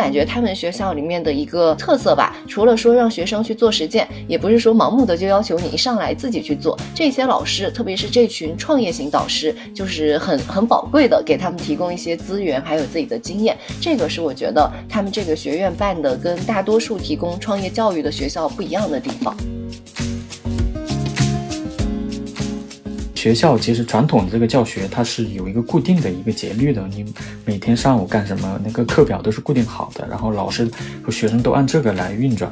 [0.00, 6.74] 感觉他们学校里面的一个特色吧，除了说让学生去做实践，也不是说盲目的就要求你一上来自己去做。
[6.94, 13.54] 这些老师，特别是这群创业型导师，就是很很宝贵的，给他们提供一些资源，还有自己的经验。
[13.78, 19.36] 这个是我觉得他们这个学院办的跟大多数提供创业教育的学校不一样的地方。
[23.20, 26.88] 学校其实传统的这个教学，它是有一个固定的一个节律的。
[26.88, 27.04] 你
[27.44, 30.66] 每天上午干什么，那个课表都是固定好的，然后老师
[31.02, 32.50] 和学生都按这个来运转。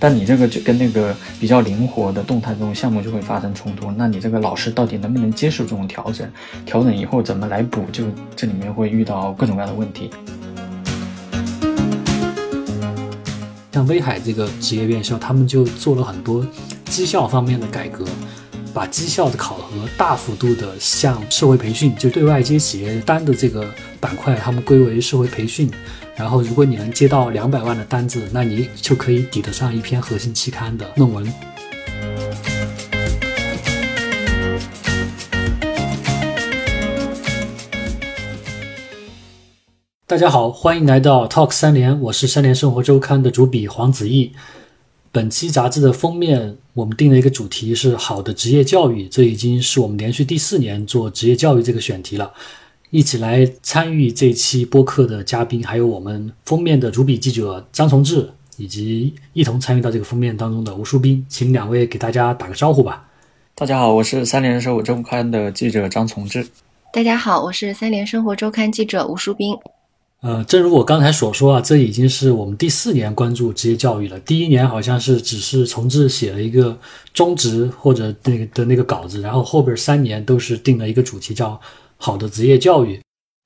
[0.00, 3.90] 但你这个就跟那个比较灵活的动态这种项目就会发生冲突。
[3.98, 6.26] 那你这个老师到底能不能接受这种调整？
[6.64, 7.84] 调整以后怎么来补？
[7.92, 10.08] 就这里面会遇到各种各样的问题。
[13.74, 16.42] 像威海这个职业院校，他们就做了很多
[16.86, 18.06] 绩效方面的改革。
[18.78, 25.68] 把绩效的考核大幅度的向社会培训，就对外接企业单的这个板块，他们归为社会培训。
[26.14, 31.26] 然后，如果你能接到两百万的单子，那你就可以抵得上一篇核心期刊的论文。
[40.06, 44.32] 大家好，欢迎来到 Talk 三联，我是三联生活周刊的主笔黄子毅。
[45.18, 52.32] 本期杂志的封面，我们定了一个主题是“好的职业教育”，这已经是我们连续第四年做职业教育这个选题了。
[52.90, 63.04] 一起来参与这期播客的嘉宾，还有我们封面的主笔记者张从志，以及一同参与到这个封面当中的吴淑斌，请两位给大家打个招呼吧。
[63.56, 66.46] 大家好，我是三联生活周刊的记者张从志。
[66.92, 69.56] 大家好，我是三联生活周刊记者吴淑斌。
[70.20, 74.18] 呃，正如我刚才所说啊，这已经是我们第四年关注职业教育了。
[74.18, 76.76] 第一年好像是只是重置写了一个
[77.14, 81.60] 中职或者那个的那个稿子，然后后边三年都是定了一个主题叫
[81.96, 83.00] “好的职业教育”。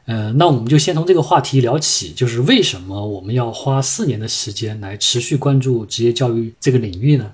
[0.06, 7.30] 呃，那我们就先从这个话题聊起，就是为什么我们要花四年的时间来持续关注职业教育这个领域呢？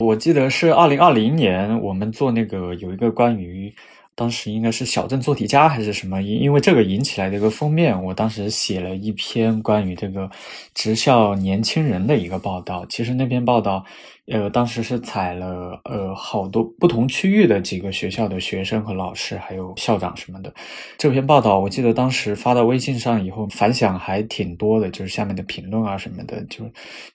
[0.00, 3.72] 我记得是二零二零年，我们做那个有一个关于。
[4.22, 6.22] 当时应该是小镇做题家还是什么？
[6.22, 10.30] 因因为这个引起来的一个封面，我当时写了一篇关于这个
[10.74, 12.86] 职校年轻人的一个报道。
[12.88, 13.84] 其实那篇报道。
[14.28, 20.54] 呃，当时是采了呃好多不同区域的几个学校的学生和老师，还有校长什么的。
[20.96, 26.64] 这篇报道我记得当时发到微信上以后，反响还挺多的，就是下面的评论啊什么的，就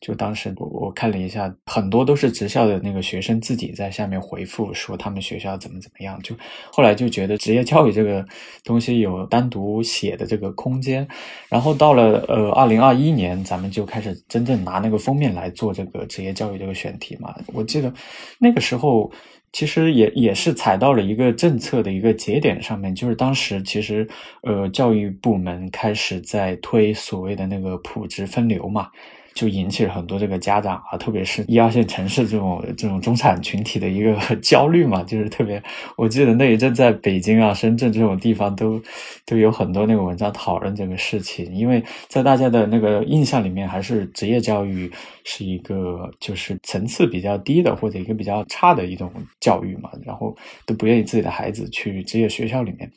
[0.02, 6.22] 就当时我我看了一下，很多都是职校的那个学生自己在下面回复说他们学校怎么怎么样。
[6.22, 6.36] 就
[6.70, 8.26] 后来就觉得职业教育这个
[8.66, 11.08] 东西有单独写的这个空间。
[11.48, 16.97] 然后到了呃二零二一年，咱们就开始真正拿那个封面来做这个职业教育这个选。
[16.98, 17.94] 题嘛，我记得
[18.40, 19.12] 那个时候
[19.52, 24.08] 其实也也是踩到了一个政策的一个节点上面，就是当时其实
[24.44, 28.90] 呃教育部门开始在推所谓的那个普职分流嘛。
[29.38, 35.62] 就引起了很多这个家长啊，特别是一二线城市这种这种中产群体的一个 焦虑嘛，就是特别，
[35.96, 38.82] 我记得那一阵在北京啊、深圳这种地方都
[39.28, 44.92] 都有很多那个文章讨论这个事情，因为在大家的那个印象里面，还是职业教育
[45.24, 52.92] 是一个就是层次比较低的或者一个比较差的一种教育嘛，然后都不愿意自己的孩子去职业学校里面。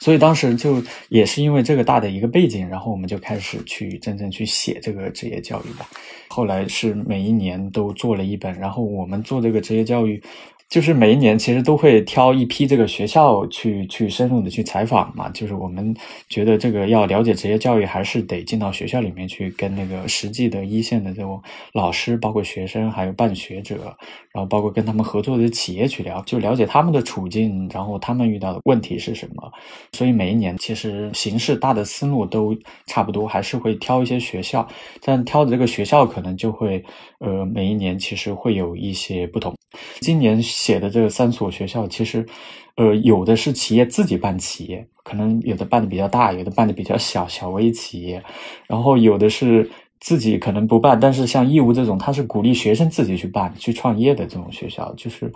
[0.00, 5.88] 所以当时就也是因为这个大的一个背景，然后我们就开始去真正去写这个职业教育吧。
[6.28, 10.22] 后来是每一年都做了一本，然后我们做这个职业教育。
[10.66, 15.94] 就是每一年其实都会挑一批这个学校去去深入的去采访嘛，就是我们
[16.28, 21.40] 觉得这个要了解职业教育，还是得进到学校里面去，跟那个实际的一线的这种
[21.74, 23.96] 老师，包括学生，还有办学者，
[24.34, 29.52] 然后包括跟他们合作的企业去聊，就了解他们的处境，然后他们遇到的问题是什么。
[29.92, 32.52] 所以每一年其实形式大的思路都
[32.86, 34.66] 差不多，还是会挑一些学校，
[35.04, 36.84] 但挑的这个学校可能就会
[37.20, 39.54] 呃每一年其实会有一些不同。
[40.00, 42.26] 今年写的这个三所学校，其实，
[42.74, 48.20] 呃，有的是企业自己办企业，可能有的办的比较大，有的办的比较小，小微企业，
[48.66, 49.70] 然后有的是。
[50.04, 55.32] 自己可能不办，但是像义乌这种，他是鼓励学生自己去办、去创业的这种学校，就是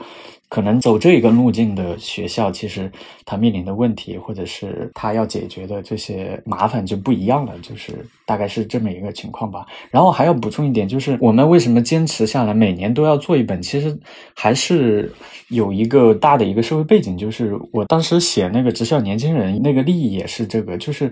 [0.50, 2.92] 可能走这个路径的学校，其实
[3.24, 9.64] 他面临的问题，或者是他要解决的这些麻烦就不一样了，就是大概是这么一个情况吧。
[9.90, 13.98] 然后还要补充一点，就是我们为什么坚持下来，每年都要做一本，其实
[14.34, 15.10] 还是
[15.48, 21.10] 有一个大的一个社会背景，就是我当时写那个职校年轻人那个利益也是这个，就是。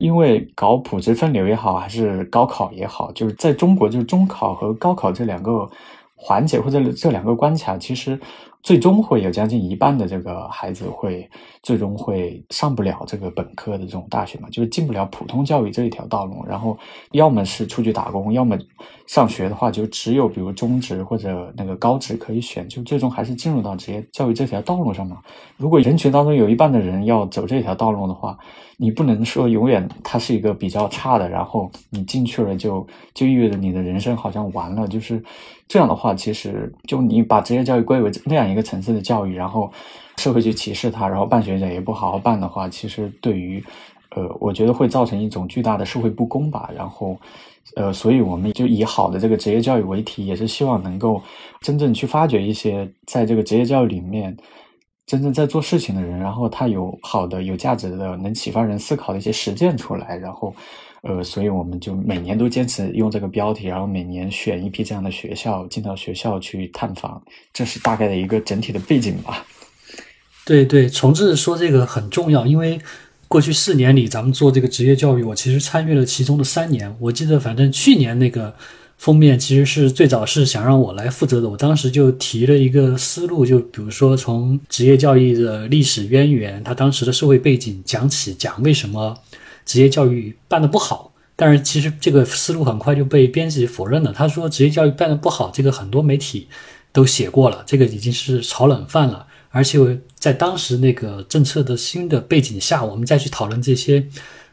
[0.00, 5.68] 因为搞普职分流也好，还是高考也好，就是在中国，就是中考和高考这两个
[6.16, 8.18] 环节或者这两个关卡，其实
[8.62, 11.28] 最终会有将近一半的这个孩子会
[11.62, 16.44] 最终会上不了这个本科的这种大学嘛，就是进不了普通教育这一条道路。
[16.46, 16.76] 然后
[17.12, 18.58] 要么是出去打工，要么
[19.06, 25.18] 上学的话就只有比如中职或者那个高职可以选，就最终还是进入到职业教育这条道路上嘛。
[25.56, 28.38] 如果人群当中有一半的人要走这条道路的话，
[28.76, 35.22] 你不能说永远它是一个比较差的，然后你进去了就就意味着你的人生好像完了，就是
[35.68, 39.70] 这样的话，其实就你把职业教育归为那样一个层次的教育，然后
[40.18, 43.62] 社会去歧视他，然后办学者也不好好办的话，其实对于
[44.16, 46.70] 呃，我觉得会造成一种巨大的社会不公吧。
[46.74, 47.16] 然后
[47.76, 51.22] 呃，所以我们就以好的这个职业教育为题，也是希望能够
[51.60, 54.36] 真正去发掘一些在这个职业教育里面。
[55.06, 60.54] 真正在做事情的人，然后他有好的、有价值的、能启发人思考的一些实践出来，然后，
[61.02, 69.46] 呃，所以我们就每年都坚持用这个标题，然后每年选一批这样的学校进到学校去探访，这是大概的一个整体的背景吧。
[70.44, 72.78] 对对，重志说这个很重要，因为
[73.28, 76.96] 过去四年里咱们做这个职业教育，我其实参与了其中的三年。
[77.00, 78.54] 我记得反正去年那个。
[79.00, 89.16] 封面其实是最早是想让我来负责的，我当时就提了一个思路，就比如说从职业教育的历史渊源，他当时的社会背景讲起，讲为什么
[89.70, 91.12] 职业教育办得不好。
[91.36, 96.48] 但是其实这个思路很快就被编辑否认了，他说职业教育办得不好，这个很多媒体
[96.92, 99.26] 都写过了，这个已经是炒冷饭了。
[99.50, 99.78] 而且
[100.18, 104.06] 在当时那个政策的新的背景下，我们再去讨论这些。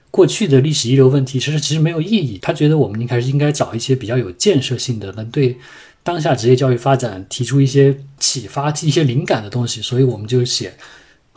[0.10, 2.40] 过去的历史遗留问题，其实其实没有意义。
[2.42, 5.56] 他觉得我们应该是应该找一些比较有建设性的，能对
[6.02, 9.82] 当下职业教育发展提出一些启发、一些灵感的东西。
[9.82, 10.74] 所以我们就写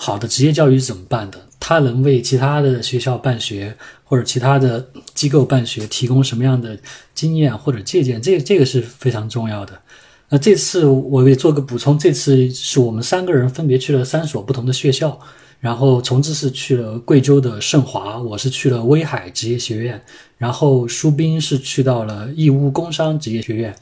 [0.02, 6.74] 好的职业教育是怎么办的，它能为其他的学校办学或者其他的机构办学提供什么样的
[7.14, 9.78] 经验或者借鉴，这这个是非常重要的。
[10.30, 15.20] 那这次我也做个补充，这次是我们三个人分别去了三所不同的学校。
[15.60, 20.00] 然后重志是去了贵州的盛华，我是去了威海职业学院，
[20.38, 23.76] 然后舒斌是去到了义乌工商职业学院。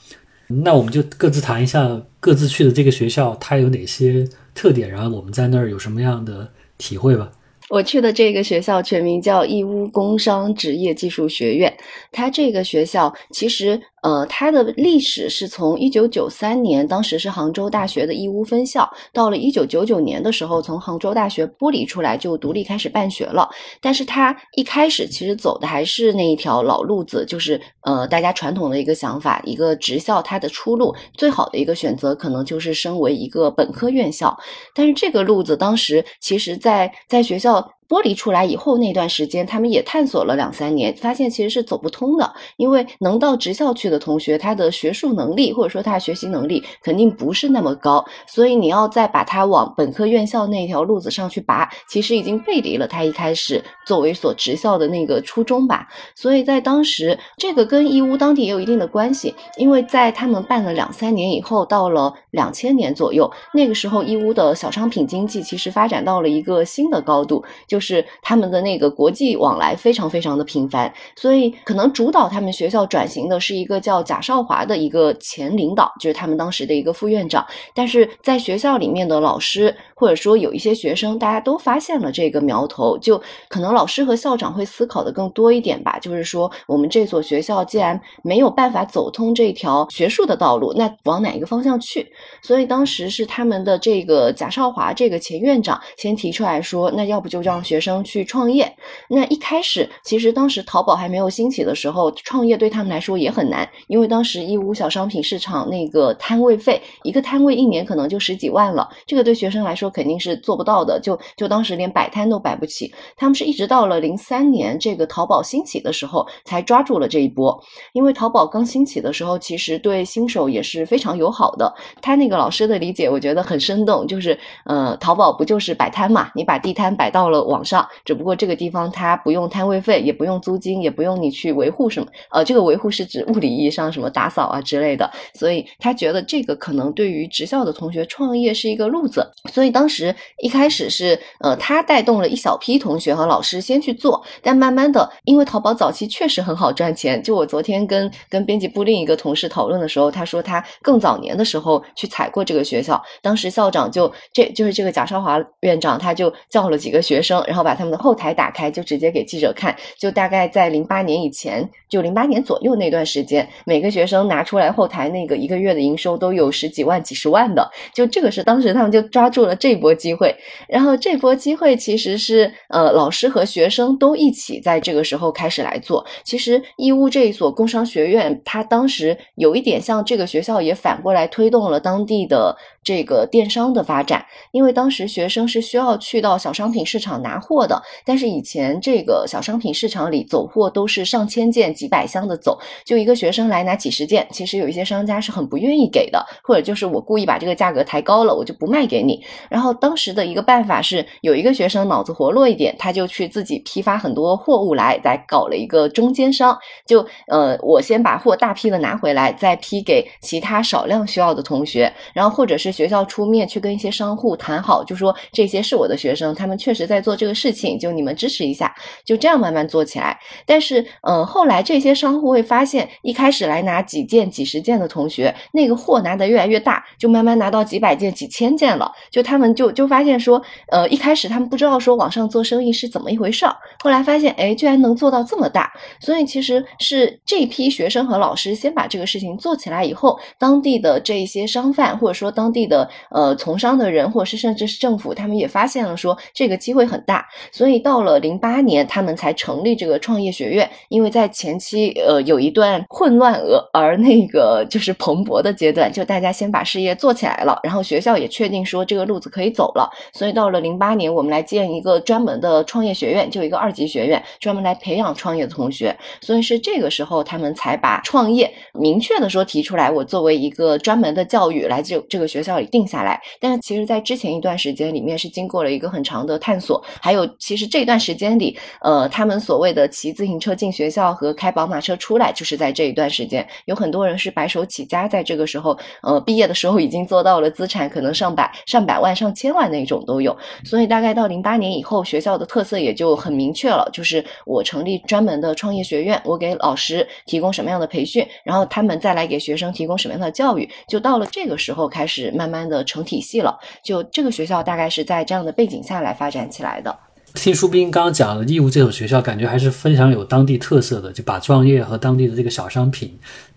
[0.49, 1.89] 那我们就各自谈一下
[2.19, 7.31] 各自去的这个学校，它有哪些特点，然后我们在那儿有什么样的体会吧。
[7.71, 11.73] 我去的这个学校全名叫义乌工商职业技术学院，
[12.11, 13.81] 它这个学校其实。
[14.03, 23.49] 呃，它的历史是从一九九三年，当时是杭州大学的义乌分校，到了一九九九年的时候，从杭州大学剥离出来，就独立开始办学了。
[23.81, 34.39] 但是它一开始其实走的还是那一条老路子，就是呃，大家传统的一个想法，一个职校它的出路最好的一个选择，可能就是升为一个本科院校。
[34.75, 37.69] 但是这个路子当时其实，在在学校。
[37.89, 42.31] 剥离出来以后那段时间，他们也探索了两三年，发现其实是走不通的。
[42.59, 55.89] 因为能到职校去的同学，他的学术能力或者说他的学习能力肯定不是那么高，所以你要再把他往本科院校那条路子上去拔，其实已经背离了他一开始作为所职校的那个初衷吧。
[56.15, 67.78] 所以在当时，这个跟义乌当地也有一定的关系，因为在他们办了两三年以后，到了两千年左右，那个时候义乌的小商品经济其实发展到了一个新的高度，就。
[67.79, 77.47] 就是他们的那个国际往来非常非常的频繁，所以可能主导他们学校转型的是一个叫贾少华的一个前领导，就是他们当时的一个副院长。
[77.73, 86.01] 但是在学校里面的老师或者说有一些学生，大家都发现了这个苗头，就可能老师和校长会思考的更多一点吧。
[86.01, 92.05] 就是说，我们这所学校既然没有办法走通这条学术的道路，那往哪一个方向去？
[92.43, 98.75] 所以当时是他们的这个贾少华这个前院长先提出来说，那要不就让学生去创业，
[99.11, 112.91] 那一开始其实当时淘宝还没有兴起的时候，创业对他们来说也很难，因为当时义乌小商品市场那个摊位费，一个摊位一年可能就十几万了，这个对学生来说肯定是做不到的，就就当时连摆摊都摆不起。
[113.19, 117.63] 他们是一直到了零三年这个淘宝兴起的时候，才抓住了这一波。
[117.93, 121.71] 因为淘宝刚兴起的时候，其实对新手也是非常友好的。
[122.01, 127.58] 他那个老师的理解，我觉得很生动，就是呃，淘宝不就是摆摊嘛，你把地摊摆到了网。
[127.59, 132.07] 网上，只不过这个地方它不用摊位费，也不用租金，也不用你去维护什么。
[132.31, 135.11] 呃，这个维护是指物理意义上什么打扫啊之类的。
[135.35, 139.29] 所以他觉得这个可能对于职校的同学创业是一个路子。
[139.53, 147.21] 所以当时一开始是呃，他带动了一小批同学和老师先去做，但慢慢的，因为淘宝早期确实很好赚钱。
[147.21, 157.43] 就我昨天跟跟编辑部另一个同事讨论的时候，他说他更早年的时候去踩过这个学校，当时校长就这就是这个贾少华院长，他就叫了几个学生。
[157.49, 159.75] 然后把他们的后台打开，就直接给记者看。
[159.97, 167.69] 就大概在零八年以前，就零八年左右那段时间，每个学生拿出来后台那个一个月的营收都有十几万、几十万的。
[167.95, 170.37] 就这个是当时他们就抓住了这波机会，
[170.69, 176.05] 然后这波机会其实是呃老师和学生都一起在这个时候开始来做。
[176.23, 182.57] 其实义乌这一所工商学院，它当时有一点像这个学校也反过来推动了当地的。
[182.89, 199.23] 这个电商的发展，因为当时学生是需要去到小商品市场拿货的，但是以前这个小商品市场里走货都是上千件、几百箱的走，就一个学生来拿几十件，其实有一些商家是很不愿意给的，或者就是我故意把这个价格抬高了，我就不卖给你。
[199.51, 212.78] 然后当时的一个办法是，有一个学生脑子活络一点，他就去自己批发很多货物来，来搞了一个中间商，就呃，我先把货大批的拿回来，再批给其他少量需要的同学，然后或者是。
[212.79, 218.73] 学校出面去跟一些商户谈好，就说这些是我的学生，他们确实在做这个事情，就你们支持一下，
[219.05, 220.17] 就这样慢慢做起来。
[220.47, 228.93] 但是，嗯，后来这些商户会发现，一开始来拿几件、几十件的同学，那个货拿得越来越大，就慢慢拿到几百件、几千件了。
[229.11, 235.73] 就他们就就发现说，呃，一开始他们不知道说网上做生意是怎么一回事儿，后来发现，哎，居然能做到这么大。
[235.99, 242.68] 所以其实是这批学生和老师先把这个事情做起来以后，当地的这一些商贩或者说当地。
[242.69, 250.69] 的呃，从商的人，或者是甚至是政府，他们也发现了说这个机会很大，所以到了零八年，他们才成立这个创业学院。
[250.91, 265.97] 因为在前期呃有一段混乱而而那个就是蓬勃的阶段，就大家先把事业做起来了，然后学校也确定说这个路子可以走了，所以到了零八年，我们来建一个专门的创业学院，就一个二级学院，专门来培养创业的同学。
[266.21, 272.48] 所以是这个时候，他们才把创业明确的说提出来，我作为一个专门的教育来这这个学校。
[272.49, 302.59] 校里定下来，但是其实，在之前一段时间里面是经过了一个很长的探索，还有其实这段时间里，呃，他们所谓的骑自行车进学校和开宝马车出来，就是在这一段时间，有很多人是白手起家，在这个时候，呃，毕业的时候已经做到了资产可能上百、上百万、上千万那种都有，所以大概到零八年以后，学校的特色也就很明确了，就是我成立专门的创业学院，我给老师提供什么样的培训，然后他们再来给学生提供什么样的教育，就到了这个时候开始慢慢。
[302.69, 306.95] 的成体系了，就这个学校大概是在这样的背景下来发展起来的。
[307.33, 313.17] 听舒斌刚刚讲了义乌这所学校，感觉还是非常有当地特色的，就把创业和当地的这个小商品、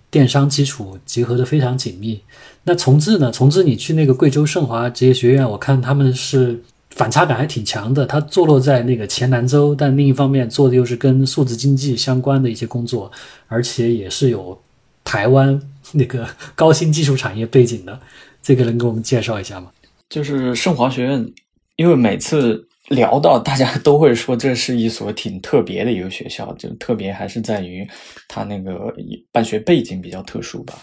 [0.10, 2.22] 电商基础结合的非常紧密。
[2.64, 3.32] 那从志呢？
[3.32, 6.62] 从志，你去那个贵州盛华职业学院，我看他们是
[6.92, 8.06] 反差感还挺强的。
[8.06, 13.12] 它坐落在那个黔南州，但另一方面做的又是跟数字经济相关的一些工作，
[13.48, 14.58] 而且也是有
[15.04, 15.60] 台湾
[15.94, 18.00] 那个高新技术产业背景的。
[18.42, 19.72] 这个能给我们介绍一下吗？
[20.10, 21.34] 就是圣华学院，
[21.76, 27.88] 因为每次聊到，大家都会说这是一所挺特别的一个学校，就特别还是在于
[28.28, 28.94] 它那个
[29.32, 30.74] 办学背景比较特殊吧。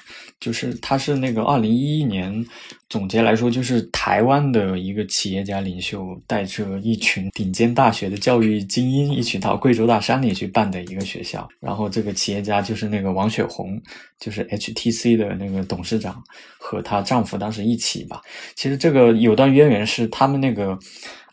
[0.40, 2.44] 就是他是那个二零一一年。
[2.90, 11.46] 总结来说，就是台湾的一个企业家领袖带着一群顶尖大学的教育精英一起到贵州大山里去办的一个学校。
[11.60, 13.78] 然后这个企业家就是那个王雪红，
[14.18, 16.22] 就是 HTC 的那个董事长
[16.58, 18.22] 和她丈夫当时一起吧。
[18.54, 20.78] 其实这个有段渊源是他们那个，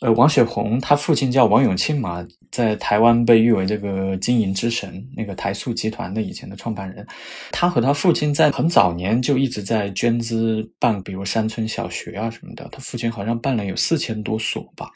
[0.02, 2.28] 呃，王雪红她父亲叫王永庆嘛。
[2.56, 7.06] 在台湾被誉为这个经营之神，那个台塑集团的以前的创办人，
[7.52, 12.66] 他和他父亲在很早年就一直在捐资办，比如山村小学啊什么的。
[12.72, 14.90] 他父亲好像办了有四千多所吧。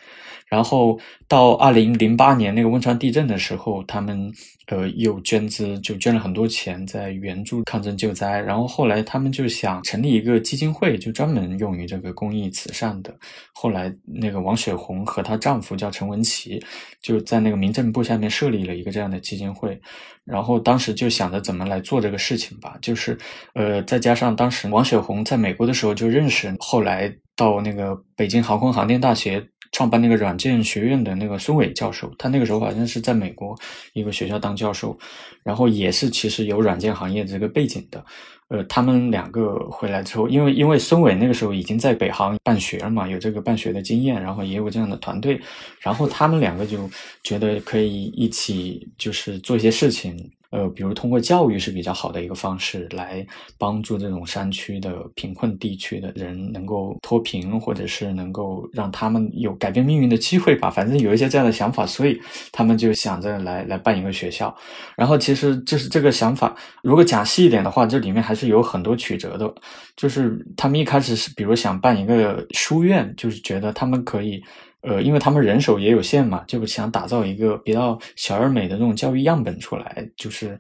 [0.48, 4.32] 然后到二零零八年那个汶川地震的时候，他们
[4.66, 8.40] 呃又捐资，就捐了很多钱在援助抗震救灾。
[8.40, 13.14] 然后后来他们就想成立一个基金会，就专门用于这个公益慈善的。
[13.54, 16.60] 后来那个王雪红和她丈夫叫陈文琪，
[17.00, 19.80] 就在那那个民政部下面设立了一个这样的基金会。
[20.24, 23.18] 然后当时就想着怎么来做这个事情吧，就是
[23.54, 29.44] 呃再加上当时王雪红在美国的时候就认识，后来到那个北京航空航天大学。
[29.72, 33.56] 创办那个软件学院的那个孙伟教授，他那个时候好像是在美国
[33.94, 34.98] 一个学校当教授，
[35.44, 38.04] 然后也是其实有软件行业这个背景的。
[38.50, 45.40] 呃，他们两个回来之后，因为因为孙伟那个时候已经在北航办学了嘛，有这个办学的经验，然后也有这样的团队，
[45.80, 46.90] 然后他们两个就
[47.24, 50.32] 觉得可以一起就是做一些事情。
[50.52, 53.26] 呃，比如通过教育是比较好的一个方式，来
[53.58, 60.70] 帮助这种山区的贫困地区的人能够脱贫，或者是能够让他们有改变命运的机会吧。
[60.70, 62.20] 反正有一些这样的想法，所以
[62.52, 64.56] 他们就想着来来办一个学校。
[64.98, 69.54] 然后其实就是这个想法，如果讲细一点的话，这里面还是有很多曲折的。
[69.96, 74.42] 就是他们一开始是比如想办一个书院，就是觉得他们可以。
[74.82, 80.58] 呃，因为他们人手也有限嘛，就是想打造一个比较小而美的这种教育样本出来，就是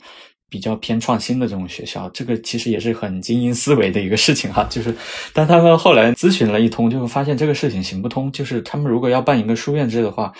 [0.49, 2.09] 比较偏创新的这种学校。
[2.09, 4.65] 这个其实也是很精英思维的一个事情哈。
[4.69, 4.93] 就是，
[5.33, 8.31] 但他们后来咨询了一通，就发现这个事情行不通。
[8.31, 10.33] 就是他们如果要办一个书院制的话。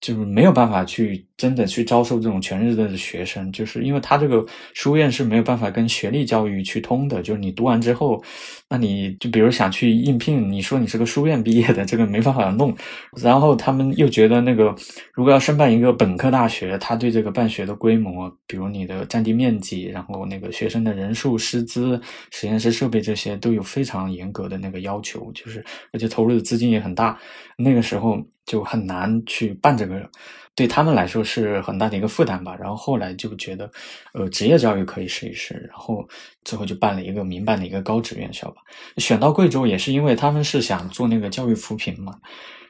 [0.00, 7.20] 就是没有办法去真的去招收这种全日制的学生，就是因为他这个书院是没有办法跟学历教育去通的。
[7.20, 8.22] 就是你读完之后，
[8.68, 12.72] 那你就比如想去应聘，你说你是个书院毕业的，这个没办法弄。
[13.16, 14.72] 然后他们又觉得那个
[15.12, 22.00] 如果要申办一个本科大学，他对这个办学的规模，比如你的占地面积，然后那个学生的人数、师资、
[22.30, 27.18] 实验室设备这些都有非常严格的那个要求，就是而且投入的资金也很大。
[27.56, 28.24] 那个时候。
[28.48, 30.10] 就很难去办这个，
[30.54, 32.56] 对他们来说是很大的一个负担吧。
[32.58, 33.70] 然后后来就觉得，
[34.14, 35.54] 呃，职业教育可以试一试。
[35.68, 36.08] 然后
[36.46, 38.62] 最后就办了一个民办的一个高职院校吧。
[38.96, 42.18] 选到贵州也是因为他们是想做那个教育扶贫嘛。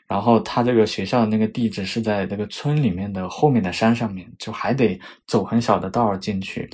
[0.08, 6.68] 然后他这个学校的那个地址是在那个村里面的后面的山上面，就还得走很小的道儿进去。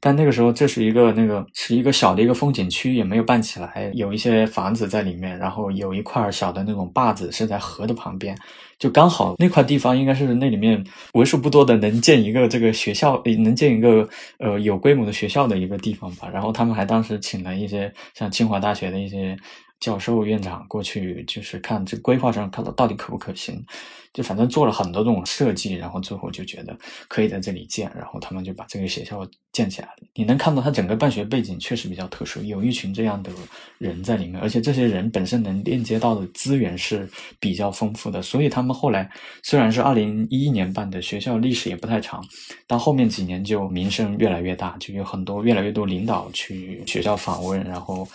[0.00, 8.36] 但那个时候这是一个那个是一个小的一个风景区，也没有办起来，有一些房子在里面，然后有一块小的那种坝子是在河的旁边，
[8.76, 16.28] 就刚好那块地方应该是那里面为数不多的能建一个这个学校，能建一个呃有规模的学校的一个地方吧。
[16.32, 19.36] 然后他们还当时请了一些像清华大学的一些。
[19.80, 23.64] 教授、院长过去就是看这规划上看到到底可不可行，
[24.12, 26.76] 就反正做了很多这种设计，然后最后就觉得
[27.08, 29.94] 可以在这里建，然后他们就把这个学校建起来了。
[30.14, 33.30] 你能看到它整个办学背景确实比较特殊，有一群这样的
[33.78, 39.08] 人在里面，而且这些人本身能链接到的资源是比较丰富的，所以他们后来
[39.42, 42.24] 虽然是二零一一年办的，学校历史也不太长，
[42.66, 48.06] 但后面几年就名声越来越大，就有很多越来越多领导去学校访问，然后。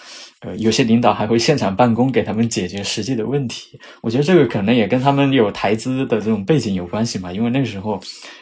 [0.42, 3.80] 呃，有些领导还会现场办公，给他们解决实际的问题。
[4.02, 7.32] 我觉得这个可能也跟他们有台资的这种背景有关系嘛。
[7.32, 8.00] 因为那时候，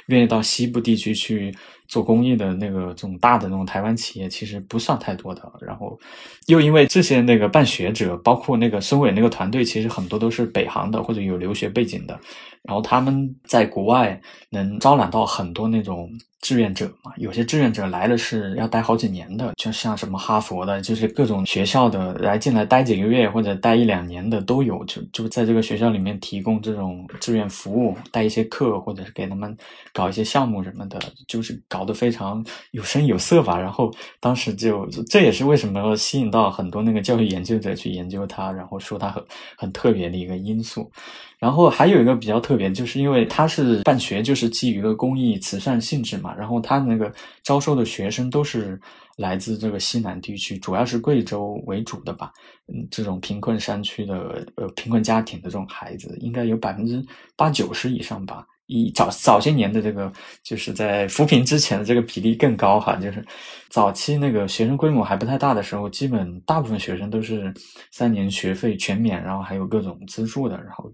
[0.08, 1.54] 愿意到西部地区去
[1.88, 5.42] 做公益的那个这种大的那种台湾企业，其实不算太多的。
[5.62, 6.00] 然后，
[6.48, 12.20] 又因为这些那个办学者，包括那个孙伟那个团队，其实很多都是北航的或者有留学背景的。
[12.64, 16.10] 然后他们在国外能招揽到很多那种。
[16.44, 29.56] 志愿者嘛，有些志愿者来了是要待好几年的，就像什么哈佛的，就是各种学校的来进来待几个月或者待一两年的都有，就就在这个学校里面提供这种志愿服务，带一些课或者是给他们
[29.94, 33.58] 搞一些项目什么的，就是搞得非常有声有色吧。
[33.58, 39.24] 然后当时就这也是为什么吸引到很多那个教育研究者去研究它，然后说它很
[39.56, 40.92] 很特别的一个因素。
[41.40, 46.36] 然后还有一个比较特特别，就是因为他是办学，就是基于一个公益慈善性质嘛。
[46.36, 47.12] 然后他那个
[47.42, 48.80] 招收的学生都是
[49.18, 52.32] 来自这个西南地区，主要是贵州为主的吧。
[52.68, 57.04] 嗯，这种贫困山区的呃贫困家庭的这种孩子，应该有百分之
[57.36, 58.46] 八九十以上吧。
[58.68, 60.14] 以早早些年的这个，
[60.44, 62.96] 就是在扶贫之前的这个比例更高哈。
[62.98, 63.26] 就是
[63.68, 67.52] 早期那个学生规模还不太大的时候，基本大部分学生都是
[67.90, 70.94] 三年学费全免，然后还有各种资助的，然后。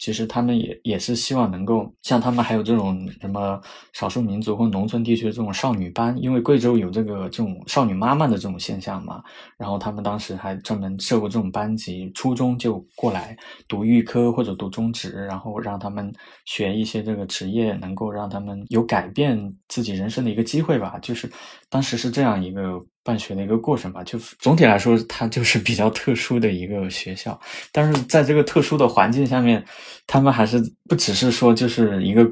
[0.00, 3.60] 其实他们也也是希望能够像他们还有这种什么
[3.92, 9.22] 少数民族或农村地区的这种少女班，因为贵州有这个这种少女妈妈的这种现象嘛。
[9.58, 13.36] 然后他们当时还专门设过这种班级，初中就过来
[13.68, 16.10] 读预科或者读中职，然后让他们
[16.46, 20.98] 学一些这个职业，能够让他们有改变自己人生的一个机会吧。
[21.02, 21.30] 就是
[21.68, 22.82] 当时是这样一个。
[23.02, 27.38] 办学的一个过程吧，就总体来说，它就是比较特殊的一个学校。
[27.72, 29.64] 但是在这个特殊的环境下面，
[30.06, 32.26] 他们还是不只是说就是一个。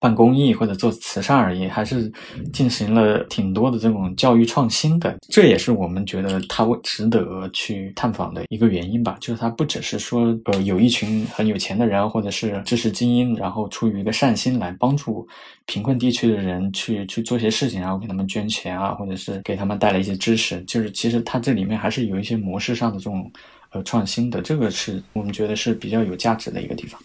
[0.00, 2.10] 办公益或者做慈善而已，还是
[2.52, 9.18] 进行了挺多的这种教育创新的，这也是我们觉得它值得去探访的一个原因吧。
[9.20, 15.28] 就是它不只是说，呃，有一群很有钱的人或者是知识精英，然后出于一个善心来帮助
[15.66, 20.62] 贫困地区的人去去做些事情，然后给他们捐钱啊，或者是给他们带来一些知识。
[20.62, 23.30] 就是其实它这里面还是有一些模式上的这种
[23.72, 26.98] 呃创新的，这个是我们觉得是比较有价值的一个地方。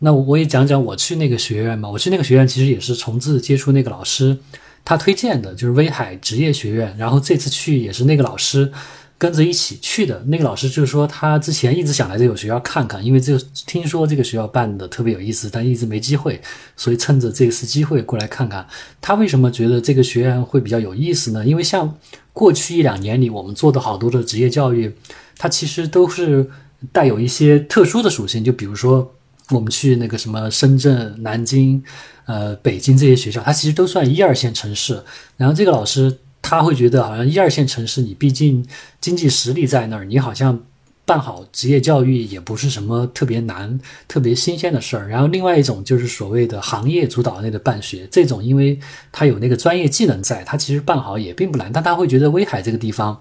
[0.00, 1.90] 那我也讲讲我去那个学院嘛。
[1.90, 4.38] 我去那个学院其实也是从自接触那个老师，
[4.84, 6.94] 他推荐的就是威海职业学院。
[6.96, 8.72] 然后这次去也是那个老师
[9.18, 10.22] 跟着一起去的。
[10.28, 16.40] 那个老师就是说他之前一直想来这个学校看看，因为这个听说这个学校办的特别有意思，但一直没机会，
[16.76, 18.64] 所以趁着这次机会过来看看。
[19.00, 21.44] 他为什么觉得这个学院会比较有意思呢？
[21.44, 21.92] 因为像
[22.32, 24.94] 过去一两年里我们做的好多的职业教育，
[25.36, 26.48] 它其实都是
[26.92, 29.12] 带有一些特殊的属性，就比如说。
[29.50, 31.82] 我们去那个什么深圳、南京、
[32.26, 35.02] 呃北京这些学校，它其实都算一二线城市。
[35.36, 38.64] 然后这个老师他会觉得，好像一二线城市，你毕竟
[39.00, 40.60] 经济实力在那儿，你好像
[41.04, 45.08] 办好职业教育也不是什么特别难、特别新鲜的事儿。
[45.08, 48.78] 然后另外一种就是所谓的行业主导类的办学，这种因为
[49.10, 51.72] 它有那个专业技能在，它其实办好也并不难。
[51.72, 53.18] 但他会觉得威海这个地方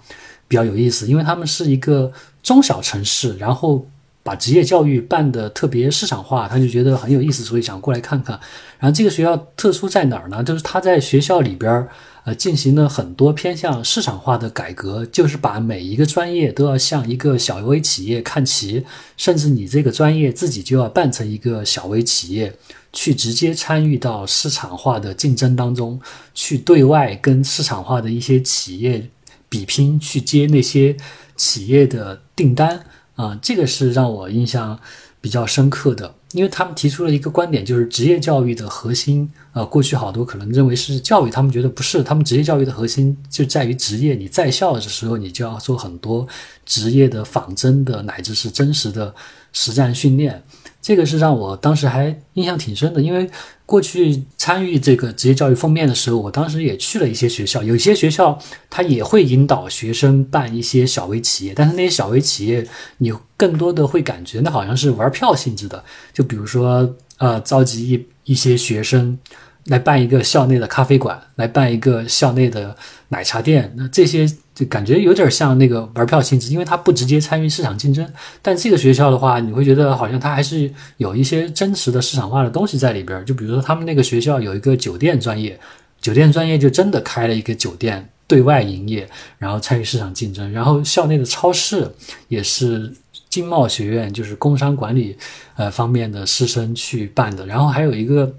[0.50, 2.12] 比较有意思，因为他们是一个
[2.44, 3.88] 中小城市，然后
[4.28, 8.38] 把职业教育办得特别市场化，他就觉得很有意思，所以想过来看看。
[8.78, 10.44] 然后这个学校特殊在哪儿呢？
[10.44, 11.88] 就是他在学校里边儿。
[12.28, 18.84] 呃，进行了很多偏向市场化的改革，就是把每一个专业都要向一个小微企业看齐，
[19.16, 22.54] 甚至你这个专业自己就要办成一个小微企业，
[22.92, 26.02] 去直接参与到市场化的竞争当中，
[26.34, 29.10] 去对外跟市场化的一些企业
[29.48, 30.98] 比拼，去接那些
[31.38, 32.78] 企业的订单
[33.18, 34.80] 啊，这个是让我印象
[35.20, 36.16] 比较深刻的。
[36.34, 44.14] 因为他们提出了一个观点，就是职业教育的核心，啊，过去好多可能认为是教育，他们觉得不是，他们职业教育的核心就在于职业。
[44.14, 46.28] 你在校的时候，你就要做很多
[46.66, 49.16] 职业的仿真的，乃至是真实的
[49.54, 50.44] 实战训练。
[50.88, 53.30] 这个是让我当时还印象挺深的，因为
[53.66, 62.66] 过去参与这个职业教育封面的时候，我当时也去了一些学校，有些学校他也会引导学生办一些小微企业，但是那些小微企业，
[63.00, 69.20] 你更多的会感觉那好像是玩票性质的，就比如说呃，召集一一些学生
[69.66, 72.74] 来办一个校内的咖啡馆，来办一个校内的
[73.10, 74.26] 奶茶店，那这些。
[74.58, 78.12] 就感觉有点像那个玩票性质，因为它不直接参与市场竞争。
[78.42, 80.68] 但这个学校的话，你会觉得好像它还是
[80.98, 83.24] 有一些真实的市场化的东西在里边。
[83.24, 85.60] 就比如说他们那个学校有一个酒店专业，
[86.02, 90.52] 酒店专业就真的开了一个酒店对外营业，然后参与市场竞争。
[90.52, 91.88] 然后校内的超市
[92.28, 92.92] 也是
[93.30, 95.16] 经贸学院，就是工商管理
[95.56, 97.46] 呃方面的师生去办的。
[97.46, 98.34] 然后还有一个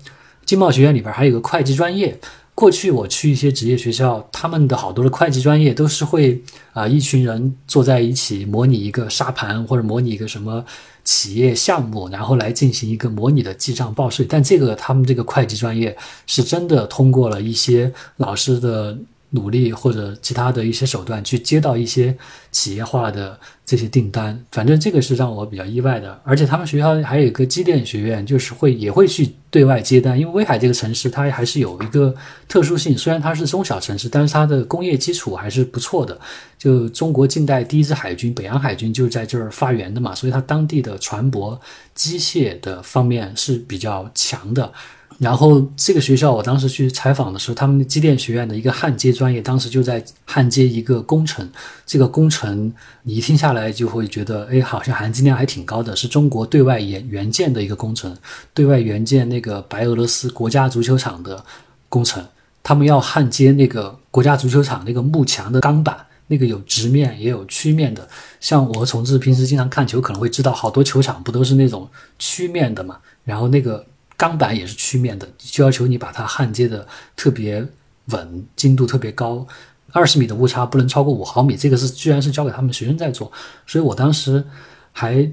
[0.45, 2.19] 经贸学院里边还有个会计专业。
[2.59, 6.43] 过去我去一些职业学校，他们的好多的会计专业都是会
[6.73, 10.65] 啊，一群人坐在一起模拟一个沙盘或者模拟一个什么
[11.05, 14.27] 企业项目，然后来进行一个模拟的记账报税。
[14.29, 18.99] 但这个他们这个会计专业是真的通过了一些老师的。
[19.31, 22.17] 努力或者其他的一些手段去接到一些
[22.51, 26.19] 企业化的这些订单，反正这个是让我比较意外的。
[26.25, 30.19] 而且他们学校还有一个机电学院，就是会也会去对外接单。
[30.19, 32.15] 因为威海这个城市它还是有一个
[32.49, 36.19] 特殊性，虽然它是中小城市，但是它的工业基础还是不错的。
[36.59, 41.59] 就中国近代第一支海军北洋海军就是在这儿发源的嘛，所以它当地的船舶、
[41.95, 44.73] 机械的方面是比较强的。
[45.19, 51.51] 然后这个学校，我当时去采访的时候，他们机电学院的一个焊接专业，当时就在焊接一个工程。
[51.85, 58.17] 这个工程你一听下来就会觉得，哎，好像含金量还挺高的，是中国对外援援建的一个工程，
[58.55, 61.45] 对外援建那个白俄罗斯国家足球场的
[61.89, 62.25] 工程。
[62.63, 68.09] 他们要焊接那个国家足球场那个幕墙的钢板，那个有直面也有曲面的。
[68.39, 71.89] 像我从事平时经常看球，可能会知道，好多球场不都是那种
[72.21, 72.99] 曲面的嘛？
[73.25, 73.85] 然后那个。
[74.19, 77.65] 钢板也是曲面的，就要求你把它焊接的特别
[78.07, 79.47] 稳，精度特别高，
[79.93, 81.57] 二十米的误差不能超过五毫米。
[81.57, 83.31] 这个是居然是交给他们学生在做，
[83.65, 84.45] 所以我当时
[84.91, 85.31] 还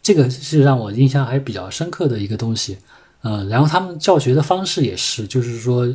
[0.00, 2.78] 这个是让我印象还比较深刻的一个东西。
[3.22, 5.92] 嗯，然后他们教学的方式也是，就是说，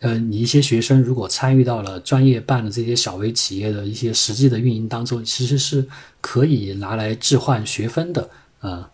[0.00, 5.86] 呃，你一些学生如果参与到了专业办的这些小微企业的一些实际的运营当中，其实是
[6.22, 8.30] 可以拿来置换学分的。
[8.60, 8.90] 啊，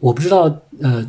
[0.00, 1.08] 我不知道，呃。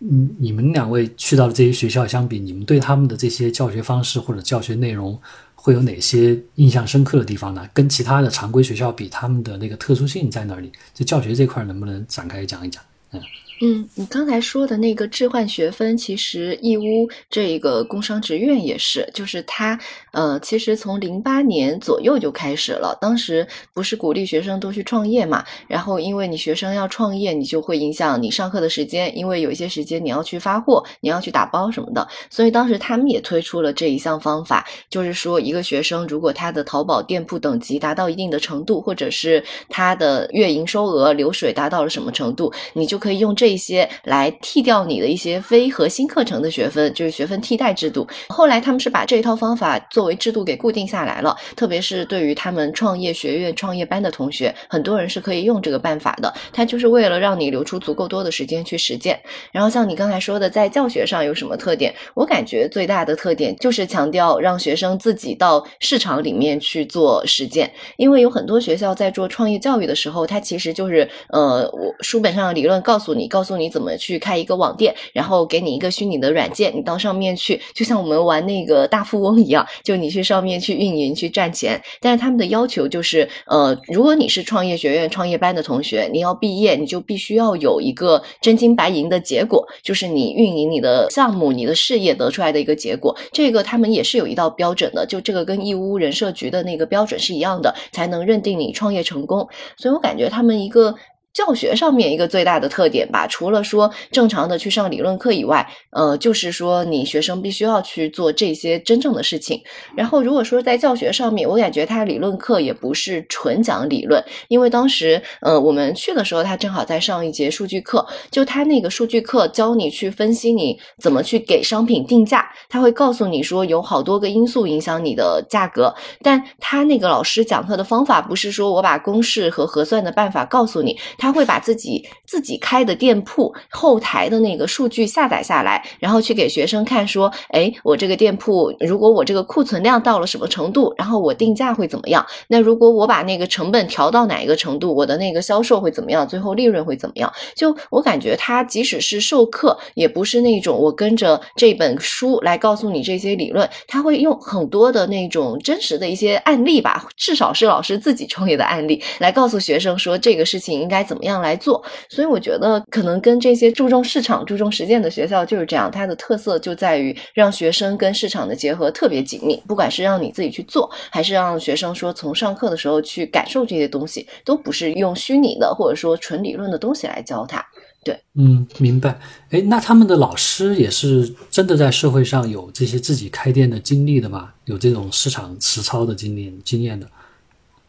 [0.00, 5.20] 嗯，你们两位去到的这些学校相比，你们对他们的这些教学方式或者教学内容
[5.54, 7.68] 会有哪些印象深刻的地方呢？
[7.74, 10.72] 跟其他的常规学校比，他们的那个特殊性在哪里？
[10.94, 12.82] 就教学这块，能不能展开讲一讲？
[13.12, 13.20] 嗯。
[13.62, 19.78] 嗯，你刚才说的那个置换学分，其实义乌这个工商职院也是，就是它，
[20.12, 22.98] 呃，其实从零八年左右就开始了。
[23.00, 25.44] 当时不是鼓励学生都去创业嘛？
[25.68, 32.08] 然后因为你学生要创业，你就会影响你上课的时间，因为有一些时间你要去发货，你要去打包什么的。
[32.30, 43.50] 所以当时他们也推出了这一项方法，就是说一个学生如果他的淘宝店铺等级达到一定的程度，或者是他的月营收额流水达到了什么程度，你就可以用这。
[43.60, 48.08] 些来替掉你的一些非核心课程的学分，就是学分替代制度。
[48.30, 56.32] 后来他们是把这一套方法做作为制度给固定下来了，特别是对于他们创业学院、创业班的同学，很多人是可以用这个办法的。
[56.54, 59.20] 它就是为了让你留出足够多的时间去实践。
[59.52, 61.94] 然后像你刚才说的，在教学上有什么特点？
[62.14, 67.70] 我感觉最大的特点就是强调让学生自己到市场里面去做实践。
[67.98, 73.44] 因为有很多学校在做创业教育的时候，它其实就是呃，我书本上的理论告诉你告。
[73.44, 81.82] 诉你怎么去开一个网店，然后给你一个虚拟的软件，你到上面去，就像我们玩那个大富翁一样，就你去上面去运营去赚钱。
[82.00, 93.16] 但是他们的要求就是，呃，如果你是创业学院创业班的同学，你要毕业，你就必须要有一个真金白银的结果，就是你运营你的项目、你的事业得出来的一个结果。
[93.32, 99.48] 这个他们也是有一道标准的，就这个跟义乌人社局的那个标准是一样的，才能认定你创业成功。
[99.76, 100.94] 所以我感觉他们一个。
[101.32, 109.62] 教学上面一个最大的特点吧，除了说正常的去上理论课以外，呃，就是说你学生必须要去做这些真正的事情。
[109.96, 130.98] 然后如果说在教学上面，我感觉他理论课也不是纯讲理论，因为当时呃我们去的时候，他正好在上一节数据课，就他那个数据课教你去分析你怎么去给商品定价，他会告诉你说有好多个因素影响你的价格，但他那个老师讲课的方法不是说我把公式和核算的办法告诉你。
[131.20, 142.26] 他会把自己自己开的店铺后台的那个数据下载下来，然后去给学生看，说：“哎，我这个店铺，如果我这个库存量到了什么程度，然后我定价会怎么样？
[142.48, 146.26] 那如果我把那个成本调到哪一个程度，我的那个销售会怎么样？
[146.26, 147.30] 最后利润会怎么样？
[147.54, 161.06] 就我感觉，他即使是授课，也不是那种我跟着这本书来告诉你这些理论，他会用很多的那种真实的一些案例吧，至少是老师自己创业的案例，来告诉学生说这个事情应该。
[161.10, 161.82] 怎么样来做？
[162.08, 169.60] 所以我觉得可能跟这些注重市场、注重实践的学校就是这样，它的特色就在于让学生跟市场的结合特别紧密。
[169.66, 177.66] 不管是让你自己去做，还是让学生说从上课的时候去感受这些东西，都不是用虚拟的或者说纯理论的东西来教他。
[178.04, 179.18] 对，嗯，明白。
[179.50, 184.52] 哎，那他们的老师也是真的在社会上有这些自己开店的经历的吗？
[184.66, 187.06] 有这种市场实操的经历经验的？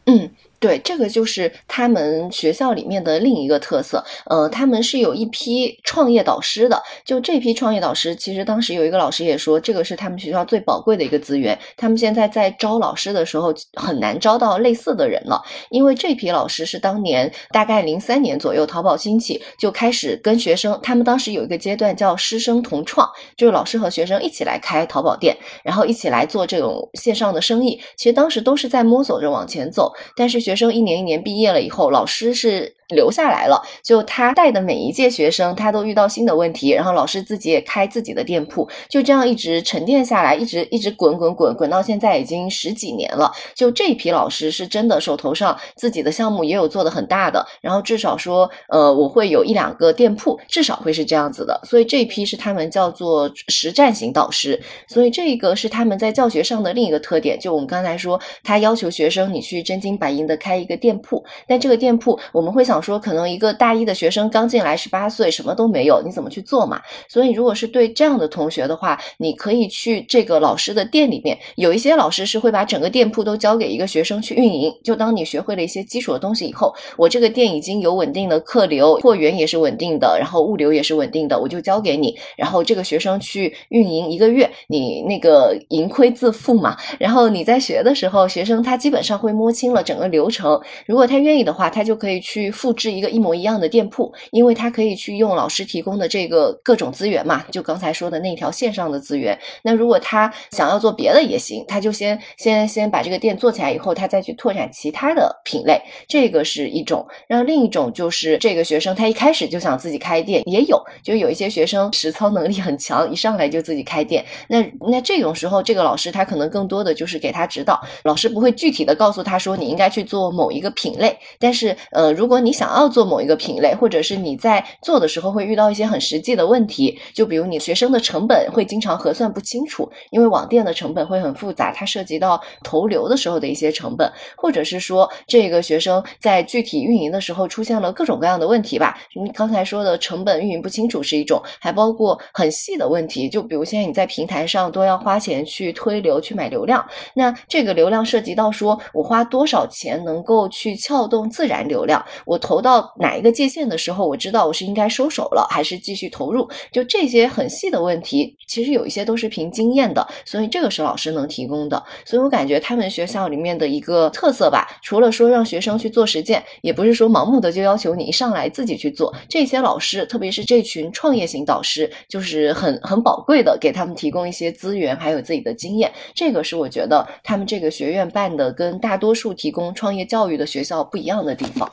[0.06, 0.28] 嗯。
[0.62, 4.00] 对，这个就是他们学校里面的另一个特色。
[4.26, 6.80] 呃，他们是有一批创业导师的。
[7.04, 11.58] 就这批创业导师，其实当时有一个老师也说，这个是他们学校最宝贵的一个资源。
[11.76, 27.80] 他们现在在招老师的时候，很难招到类似的人了，因为这批老师是当年大概零三年左右淘宝兴起，就开始跟学生，他们当时有一个阶段叫师生同创，就是老师和学生一起来开淘宝店，然后一起来做这种线上的生意。
[27.96, 30.51] 其实当时都是在摸索着往前走，但是学。
[30.54, 32.74] 学生一年一年毕业了以后，老师是。
[32.94, 43.32] 留下来了，就他带的每一届学生，他都遇到新的问题，然后老师自己也开自己的店铺，就这样一直沉淀下来，一直一直滚滚滚滚到现在已经十几年了。
[43.54, 51.58] 就这一批老师是真的手头上自己的项目也有做的很大的，然后至少说，呃，我会有一两个店铺，至少会是这样子的。
[51.64, 57.38] 所以这一批是他们叫做实战型导师，所以这个是他们在教学上的另一个特点。
[57.38, 62.81] 就我们刚才说，他要求学生你去真金白银的开一个店铺，但这个店铺我们会想。
[62.82, 66.80] 说可能一个大一的学生刚进来，十八岁，什么都没有，你怎么去做嘛？
[67.08, 74.74] 所以如果是对这样的同学的话，你可以去这个老师的店里面，有一些老师是会把整个店铺都交给一个学生去运营。
[74.82, 86.76] 就当你学会了一些基础的东西以后，我这个店已经有稳定的客流，货源也是稳定的，然后物流也是稳定的，我就交给你，然后这个学生去运营一个月，你那个盈亏自负嘛。
[86.98, 92.71] 然后你在学的时候，学生他基本上会摸清了整个流程，如果他愿意的话，他就可以去复。
[92.72, 99.38] 复制一个一模一样的店铺，因为他可以去用老师提供的这个各种资源嘛，就刚才说的那条线上的资源。
[99.62, 107.06] 那如果他想要做别的也行，他就先先先把这个店做起来以后，他再去拓展其他的品类，这个是一种。
[107.28, 114.24] 然后另一种就是这个学生他一开始就想自己开店，也有，就有一些学生实操能力很强，一上来就自己开店。
[114.48, 122.72] 那那这种时候，这个老师他可能更多的就是给他指导，老师不会具体的告诉他说你应该去做某一个品类，但是呃，如果你想。
[122.72, 138.98] 要做某一个品类，或者是你在做的时候会遇到一些很实际的问题，就比如你学生的成本会经常核算不清楚，因为网店的成本会很复杂，它涉及到投流的时候的一些成本，或者是说这个学生在具体运营的时候出现了各种各样的问题吧。
[139.14, 146.82] 你刚才说的成本运营不清楚是一种，还包括很细的问题，就比如现在你在平台上都要花钱去推流去买流量，
[147.14, 152.62] 那这个流量涉及到说我花多少钱能够去撬动自然流量，我投。
[152.62, 156.48] 到哪一个界限的时候，我知道我是应该收手了，还是继续投入？
[156.70, 161.82] 就这些很细的问题，其实有一些都是凭经验的，所以这个是老师能提供的。
[162.04, 169.12] 所以我感觉他们学校里面的一个特色吧，除了说让学生去做实践，也不是说盲目的就要求你一上来自己去做。
[169.28, 175.90] 这些老师，特别是这群创业型导师，就是很很宝贵的，给他们提供一些资源，还有自己的经验。
[176.14, 181.68] 这个是我觉得他们这个学院办的跟大多数提供创业教育的学校不一样的地方。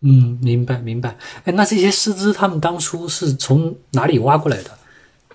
[0.00, 1.16] 嗯，明白明白。
[1.44, 4.70] 哎，那这些师资他们当初是从哪里挖过来的？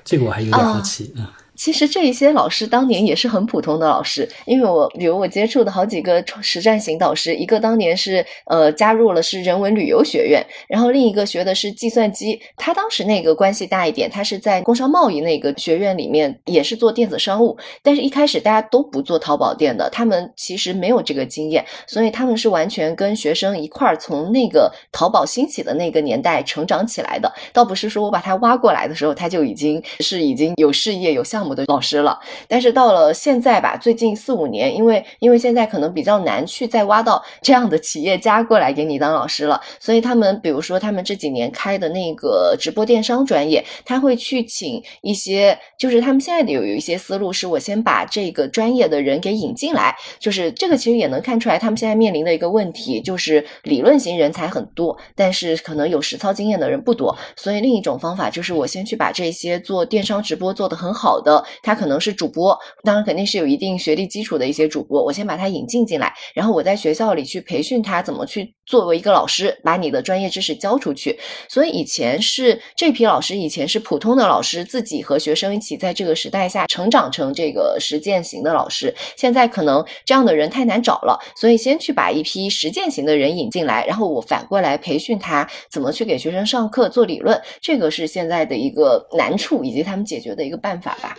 [0.04, 1.32] 这个我还有点好奇啊。
[1.64, 31.53] 其实这一些老师当年也是很普通的老师，因为我比如我接触的好几个实战型导师，一个当年是呃加入了是人文旅游学院，然后另一个学的是计算机，他当时那个关系大一点，他是在工商贸易那个学院里面也是做电子商务，但是一开始大家都不做淘宝店的，他们其实没有这个经验，所以他们是完全跟学生一块儿从那个淘宝兴起的那个年代成长起来的，倒不是说我把他挖过来的时候他就已经是已经有事业有项目。
[31.54, 61.33] 的老师了，但是到了现在吧，最近四五年，因为因为现在可能比较难去再挖到这样的企业家过来给你当老师了，所以他们比如说他们这几年开的那个直播电商专业，他会去请一些，就是他们现在的有有一些思路，是我先把这个专业的人给引进来，就是这个其实也能看出来他们现在面临的一个问题，就是理论型人才很多，但是可能有实操经验的人不多，所以另一种方法就是我先去把这些做电商直播做得很好的。
[61.62, 65.02] 他可能是主播，当然肯定是有一定学历基础的一些主播。
[65.04, 71.18] 我先把他引进进来，然后我在学校里去培训他怎么去作为一个老师，把你的专业知识教出去。
[71.48, 78.94] 所以以前是这批老师，以前是普通的老师，自己和学生一起在这个时代下成长成这个实践型的老师。
[79.16, 87.40] 现在可能这样的人太难找了，所以先去把一批实践型的人引进来，然后我反过来培训他怎么去给学生上课做理论。
[87.62, 91.16] 这个是现在的一个难处，以及他们解决的一个办法吧。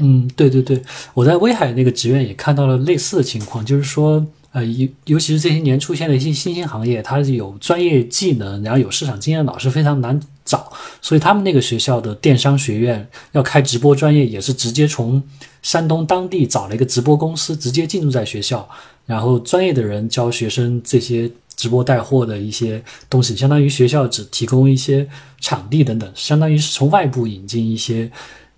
[0.00, 15.22] 嗯，对对对，我在威海那个职院也看到了类似的情况，就是说，呃，尤尤其是这些年出现的一些新兴行业，它是有专业技能，然后有市场经验的老师非常难找，所以他们那个学校的电商学院要开直播专业，也是直接从
[15.60, 18.66] 山东当地找了一个直播公司，直接进驻在学校，
[19.04, 25.06] 然后专业的人教学生这些直播带货的一些东西，相当于学校只提供一些
[25.38, 28.10] 场地等等，相当于是从外部引进一些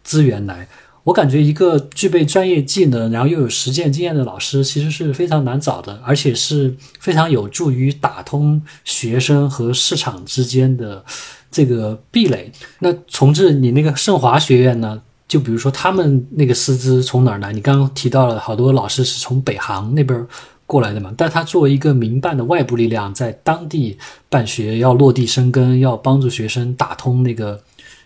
[0.04, 0.68] 资源来。
[1.04, 11.04] 我感觉一个具备专业技能，然后又有实践经验的老师，其实是非常难找的，而且是非常有助于打通学生和市场之间的
[11.50, 12.50] 这个壁垒。
[12.78, 15.02] 那重置你那个盛华学院呢？
[15.28, 17.52] 就比如说他们那个师资从哪儿来？
[17.52, 20.26] 你刚刚提到了好多老师是从北航那边
[20.64, 21.12] 过来的嘛？
[21.16, 23.98] 但他作为一个民办的外部力量，在当地
[24.30, 27.62] 办学，要落地生根，要帮助学生打通那个。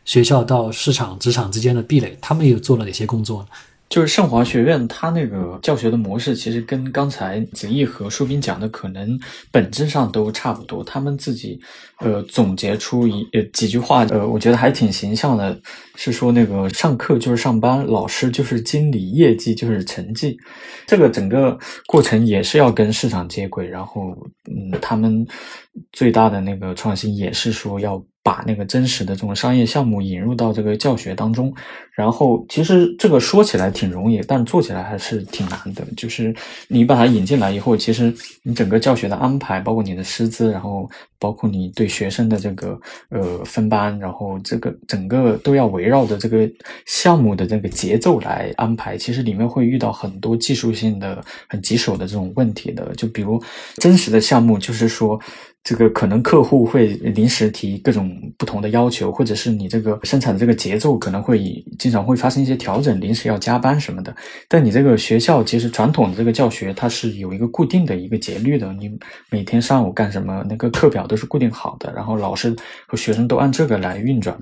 [0.08, 3.48] 学校到市场、职场之间的壁垒，他们又做了哪些工作呢？
[3.90, 9.18] 就是盛华学院，它那个教学的模式，其实跟刚才子毅和舒斌讲的，可能
[9.50, 10.82] 本质上都差不多。
[10.82, 11.58] 他们自己，
[12.00, 15.58] 呃，总结出一呃几句话，呃，我觉得还挺形象的，
[15.96, 20.36] 是说那个上课就是上班，老师就是经理，业绩就是成绩。
[20.86, 24.14] 这个整个过程也是要跟市场接轨，然后，
[24.50, 25.26] 嗯，他们
[25.92, 28.02] 最大的那个创新也是说要。
[28.28, 31.50] 把那个真实的这种商业项目引入到这个教学当中，
[31.92, 35.82] 然后其实这个说起来挺容易，但做起来还是挺难的。
[35.96, 36.34] 就是
[36.68, 40.86] 你把它引进来以后，其实你整个教学的安排，包括你的师资，然后
[41.18, 46.46] 包括你对学生的这个呃分班，然后这个整个都要围绕着这个
[46.84, 48.98] 项目的这个节奏来安排。
[48.98, 52.94] 其实里面会遇到很多技术性的、很棘手的这种问题的。
[52.94, 53.42] 就比如
[53.76, 55.18] 真实的项目，就是说。
[55.68, 64.16] 这个可能客户会临时提各种不同的要求，或者是你这个生产的这个节奏可能会经常会发生一些调整，临时要加班什么的。
[64.48, 68.90] 但你这个学校其实传统的这个教学它是有一个固定的一个节律的，你
[69.28, 74.34] 每天上午干什么，那个课表都是固定好的，然后老师和学生都按这个来运转。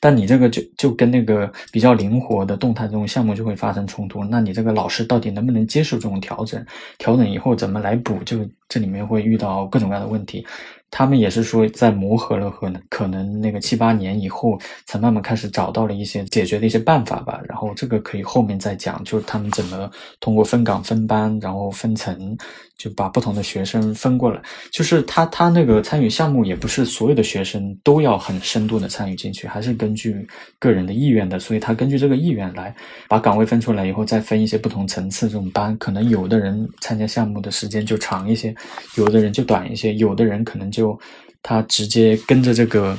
[0.00, 4.24] 但你这个就就跟那个比较灵活的动态这种项目就会发生冲突。
[4.24, 6.64] 那你这个老师到底能不能接受这种调整？
[6.96, 8.18] 调整以后怎么来补？
[8.24, 8.38] 就
[8.72, 10.46] 这里面会遇到各种各样的问题。
[10.92, 17.40] 他们也是说，在磨合了和可能那个七八年以后，才慢慢开始找到了一些解决的一些办法吧。
[17.48, 22.36] 然后这个可以后面再讲，就是他们怎么通过分岗分班，然后分层。
[22.78, 30.26] 就把不同的学生分过来，就是他他那个参与项目也不是所有的学生都要很深度的参与进去，还是根据
[30.58, 32.74] 个人的意愿的，所以他根据这个意愿来
[33.08, 38.52] 把岗位分出来以后，再分一些不同层次这种班，可能有的人参加项目的时间就长一些，
[38.96, 40.98] 有的人就短一些，有的人可能就就
[41.42, 42.96] 他直接跟着这个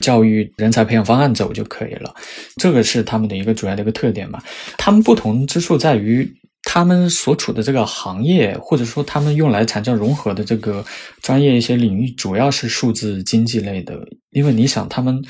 [0.00, 2.14] 教育人才培养方案走就可以了，
[2.56, 4.38] 这个是他们的一个主要的一个特点嘛，
[4.76, 6.34] 他们不同之处在于。
[6.68, 10.84] 他们所处的这个行业，或者说他们用来产教融合的这个
[11.22, 13.96] 专业一些领域，主要是数字经济类的。
[14.30, 15.24] 因为你想，他们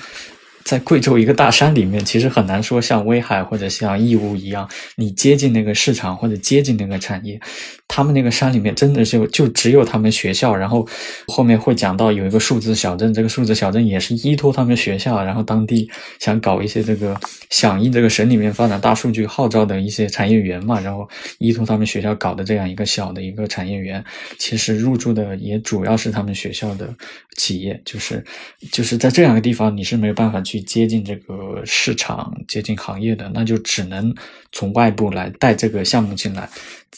[0.67, 7.41] 在贵州一个大山里面，其实很难说像威海或者像义乌一样，你接近那个市场或者接近那个产业。
[7.89, 10.87] 他们那个山里面真的就就只有他们学校，然后
[11.29, 15.89] 后面会讲到有一个数字小镇，这个数字小镇也是依托他们学校，然后当地
[16.19, 21.09] 想搞一些这个响应这个省里面发展大数据号召的一些产业园嘛，然后
[21.39, 24.05] 依托他们学校搞的这样一个小的一个产业园，
[24.37, 26.93] 其实入驻的也主要是他们学校的
[27.37, 28.23] 企业，就是
[28.73, 34.15] 就是在这样一个地方，你是没有办法去接近这个市场、接近行业的，那就只能
[34.53, 36.49] 从外部来带这个项目进来。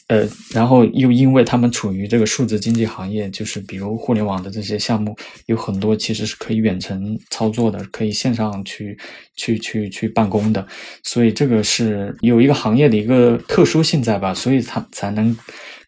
[0.07, 5.15] 呃，然后又因为他们处于这个数字经济行业，就是比如互联网的这些项目，
[5.47, 8.97] 有很多其实是可以远程操作的，可以线上去
[9.37, 10.67] 去去去办公的，
[11.03, 14.33] 所以这个是有一个行业的一个特殊性在吧？
[14.33, 15.37] 所以他才能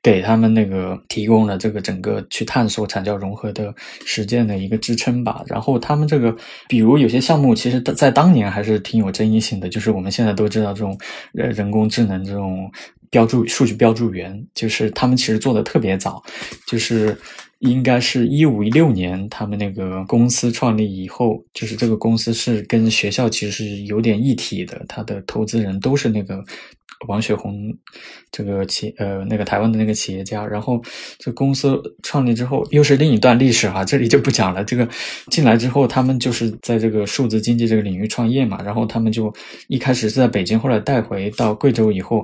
[0.03, 3.75] 给他们那个提供了这个整个去探索产教融合的
[4.05, 5.43] 实践的一个支撑吧。
[5.47, 6.35] 然后他们这个，
[6.69, 10.99] 比如有些项目，其实在当年还是挺有争议性的，就是我们现在都知道这种
[11.39, 12.71] 呃人工智能这种。
[13.13, 16.23] 标注数据标注员，就是他们其实做的特别早，
[16.65, 17.19] 就是
[17.61, 26.45] 应该是一五一六年，他们那个公司创立以后，就是这个公司是跟学校其实是有点一体的，他的投资人都是那个。
[27.09, 27.75] 王雪红，
[28.31, 30.79] 这个企呃那个台湾的那个企业家，然后
[31.19, 34.63] 这公司创立之后又是另一段历史哈，这里就不讲了。
[34.63, 34.87] 这个
[35.31, 39.33] 进来之后，他们就是在这个数字经济这个领域创业嘛，然后他们就
[39.69, 42.23] 一开始是在北京，后来带回到贵州以后，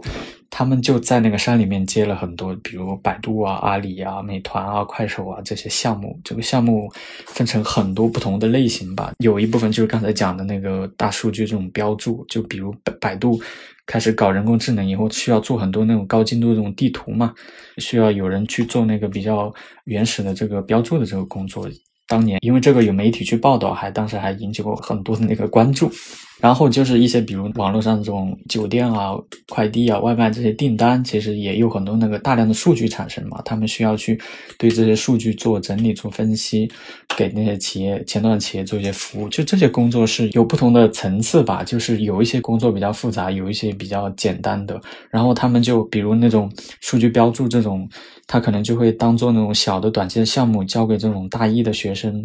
[0.59, 6.19] 他们就在那个山里面接了很多，比如百度啊、阿里啊、美团啊、快手啊这些项目。
[6.25, 6.91] 这个项目
[7.27, 13.39] 分成很多不同的类型吧，有一部分就是刚才讲的那个大数据这种标注，就比如百百度。
[13.85, 17.35] 开始搞人工智能以后，需要做很多那种高精度这种地图嘛，
[17.77, 19.53] 需要有人去做那个比较
[19.85, 21.69] 原始的这个标注的这个工作。
[22.09, 25.93] 当年因为这个有媒体去报道，还当时还引起过很多的那个关注。
[26.39, 29.13] 然后就是一些比如网络上这种酒店啊、
[29.49, 34.21] 快递啊、外卖这些订单，其实也有很多那个大量的数据产生嘛，他们需要去
[34.59, 36.71] 对这些数据做整理、做分析，
[37.17, 39.29] 给那些企业前端企业做一些服务。
[39.31, 44.79] 就这些工作是有不同的层次吧，就是有一些工作比较复杂，有一些比较简单的。
[45.11, 47.89] 然后他们就比如那种数据标注这种，
[48.27, 52.25] 他可能就会当做那种小的短期的项目，交给这种大一的学生。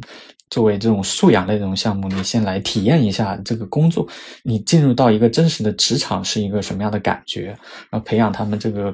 [0.52, 4.08] 作为这种素养类这种项目，你先来体验一下这个工作，
[4.43, 7.45] 你进入到一个真实的职场是一个什么样的感觉，
[7.89, 8.93] 然后培养他们这个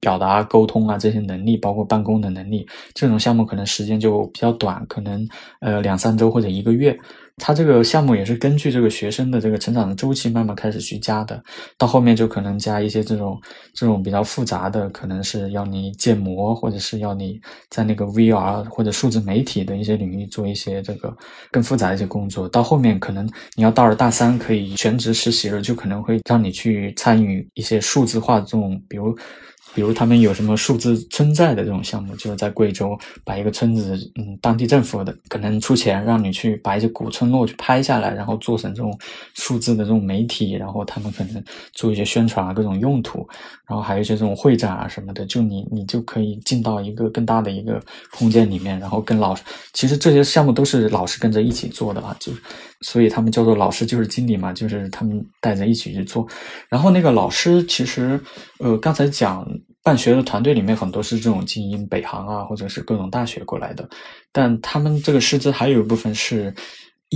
[0.00, 2.66] 表达、沟通啊这些能力，包括办公的能力。
[2.94, 5.28] 这种项目可能时间就比较短，可能
[5.60, 6.96] 呃两三周或者一个月。
[7.36, 11.42] 它这个项目也是根据这个学生的这个成长的周期慢慢开始去加的，
[11.76, 13.40] 到后面就可能加一些这种
[13.74, 21.14] 这种比较复杂的，可能是要你建模，或者是要你在那个 VR 或者数字媒体的一些领域做一些这个
[21.50, 22.48] 更复杂一些工作。
[22.48, 29.16] 到后面可能你要到了大三可以全职实习了，就可能会让你去参与一些数字化的这种，比如。
[29.74, 38.96] 比如他们有什么数字村寨的这种项目，就是在贵州把一个村子，嗯，当地政府的可能出钱让你去把一些古村落去拍下来，然后做成这种
[39.34, 43.26] 数字的这种媒体，然后他们可能做一些宣传啊，各种用途，
[43.66, 52.32] 然后还有一些这种会展啊什么的，就你你就可以进到一个更大的一个空间里面，然后跟老师，其实这些项目都是老师跟着一起做的啊，就
[52.84, 56.24] 所以他们叫做老师就是经理嘛，就是他们带着一起去做，
[56.68, 58.20] 然后那个老师其实，
[58.60, 59.44] 呃，刚才讲。
[59.84, 63.86] 办学的团队里面很多是这种精英，北航啊，或者是各种大学过来的，
[64.32, 66.50] 但他们这个师资还有一部分是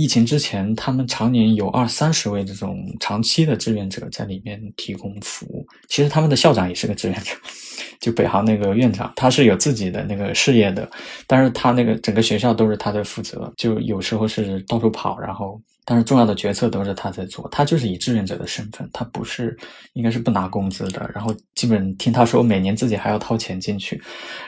[0.01, 5.67] 疫情之前，他们常年有二三十位这种长期的志愿者在里面提供服务。
[5.89, 7.35] 其实他们的校长也是个志愿者，
[7.99, 10.89] 就北航那个院长，他是有自己的那个事业的，
[11.27, 15.59] 但是他那个整个学校都是他在负责，就有时候是到处跑，然后。
[15.85, 19.57] 但是重要的决策都是他在做，他就是以志愿者的身份，他不是，
[19.93, 21.09] 应该是不拿工资的。
[21.15, 23.99] 然后基本听他说，每年自己还要掏钱进去。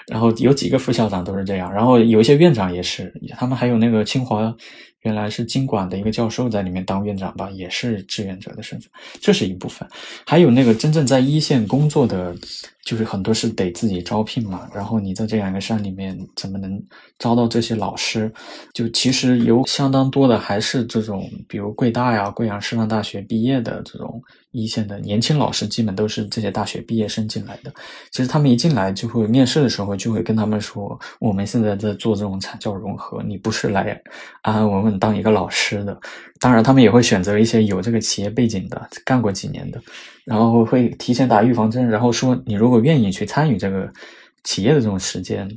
[0.05, 4.55] 然后有几个副校长都是这样，然后有一些院长也是，他们还有那个清华。
[5.01, 8.89] 原来是经管的一个教授在里面当院长吧，也是志愿者的身份，
[9.19, 9.87] 这是一部分。
[10.25, 12.35] 还有那个真正在一线工作的，
[12.83, 14.69] 就是很多是得自己招聘嘛。
[14.73, 16.81] 然后你在这两个山里面，怎么能
[17.17, 18.31] 招到这些老师？
[18.73, 24.21] 就其实有相当多的还是这种，比如贵大呀、贵阳师范大学毕业的这种。
[24.51, 27.73] 一线的年轻老师基本都是这些大学毕业生进来的。
[28.11, 34.01] 其实他们一进来就会面试的时候就会跟他们说：“我们现在在做这种产教融合，你不是来
[34.41, 35.97] 安安稳稳当一个老师的。”
[36.39, 39.81] 当然，他们也会选择一些有这个企业背景的、干过几年的，
[40.25, 43.91] 然后会提前打预防针，然后说：“你如果愿意去参与这个
[44.43, 45.47] 企业的这种实践。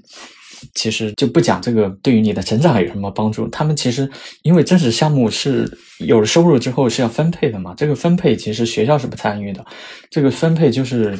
[0.74, 3.46] 其实就不讲这个对于你的成长有什么帮助。
[3.48, 4.08] 他们其实
[4.42, 9.64] 因为真实项目是有了收入之后是要分配的嘛，这个分配其实学校是不参与的，
[10.10, 11.18] 这个分配就是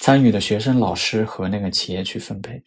[0.00, 2.62] 参与的学生、老师和那个企业去分配。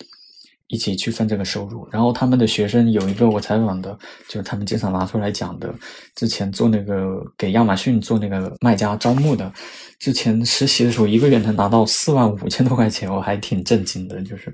[0.69, 3.97] 一起去分这个收入，然后他们的学生有一个我采访的，
[4.27, 5.73] 就是他们经常拿出来讲的，
[6.15, 9.51] 之前做那个给亚马逊做那个卖家招募的，
[9.99, 14.53] 之前实习的时候一个月能拿到四万五千多块钱，我还挺震惊的，就是，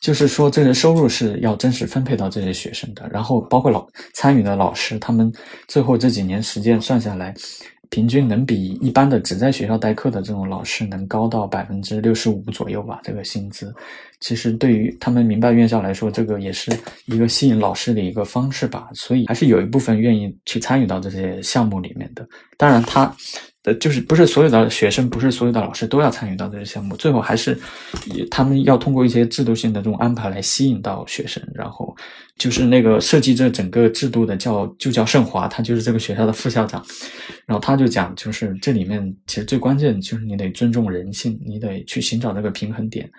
[0.00, 5.32] 就是说这个收入是要真实分配到这些学生的，然后包括老参与的老师，他们
[5.66, 7.34] 最后这几年时间算下来。
[7.90, 12.98] 平均能比一般的只在学校代课的这种老师能高到百分之六十五左右吧？
[13.04, 13.72] 这个薪资，
[14.24, 16.70] 其实对于他们民办院校来说，这个也是
[17.04, 18.88] 一个吸引老师的一个方式吧。
[18.94, 22.26] 所以还是有一部分愿意去参与到这些项目里面的。
[22.56, 23.14] 当然，他。
[23.64, 27.58] 的，就是不是所有的学生，不是所有的老师都要参与到这些项目，最后还是，
[28.30, 31.96] 他们要通过一些制度性的这种安排来吸引到学生，然后
[32.36, 36.84] 就是那个设计这整个制度的叫就叫盛华，他就是这个学校的副校长，
[37.46, 43.10] 然后他就讲，就是这里面其实最关键就是你得尊重人性，你得去寻找那个平衡点。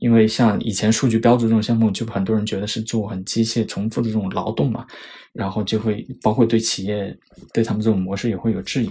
[0.00, 4.86] 因为像以前数据标注这种项目，就很多人觉得是做很机械、重复的这种劳动嘛，
[5.32, 7.16] 然后就会包括对企业
[7.52, 8.90] 对他们这种模式也会有质疑。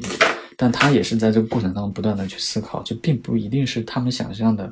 [0.55, 4.71] 但他也是在这个过程当中不断的去思考，就并不一定是他们想象的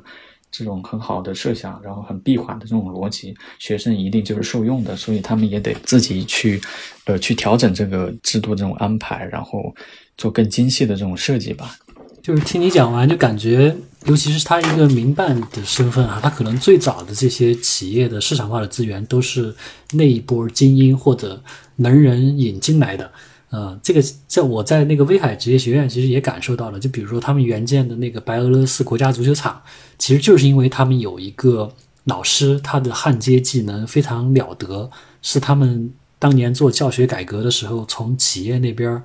[0.50, 6.60] 这种很好的设想，然后很闭环的这种逻辑，学生一定就是受用的，所以他们也得自己去
[7.06, 9.74] 呃去调整这个制度这种安排，然后
[10.16, 11.76] 做更精细的这种设计吧。
[12.22, 13.74] 就是听你讲完，就感觉，
[14.06, 19.54] 尤其是他一个民办的身份啊，他可能最早的这些企业的市场化的资源都是
[19.92, 21.40] 那一波精英或者
[21.76, 23.10] 能人引进来的。
[23.50, 29.62] 呃，这个在我在那个威海职业学院其实也感受到了，就比如说他们原建的那个白俄罗斯国家足球场，
[29.98, 31.72] 其实就是因为他们有一个
[32.04, 34.90] 老师，他的焊接技能非常了得，
[35.20, 39.00] 是他们当年做教学改革的时候从企业那边。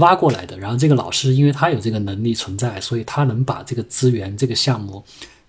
[0.00, 5.04] 挖过来的，然后这个老师因为他有这个能力存在，所以他能把这个资源、这个项目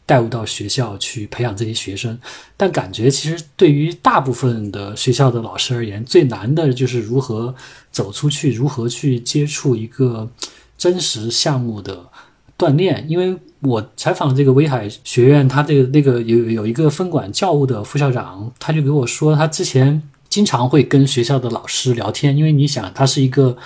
[0.05, 2.17] 带入到学校去培养这些学生。
[2.55, 7.55] 但感觉其实对于大部分的学校的老师而言，最难的就是如何
[7.91, 10.29] 走出去，如何去接触一个
[10.77, 12.05] 真实项目的
[12.57, 13.05] 锻炼。
[13.09, 23.57] 因为我采访这个威海学院，他这个那个有有一个分管教务的副校长，他就给我说，他之前经常会跟学校的老师聊天，因为你想，他是一个。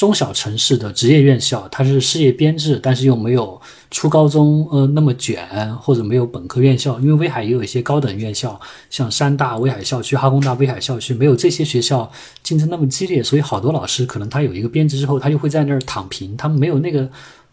[0.00, 6.98] 中小城市的职业院校，它是事业编制，但是又没有初高中呃那么卷，或者没有本科院校。
[7.00, 12.10] 因为威海也有一些高等院校，像山大威海校区、哈工大威海校区，没有这些学校
[12.42, 17.06] 竞争那么激烈，所以好多老师可能他有一个编制之后，他就会在那儿躺平，他们没有那个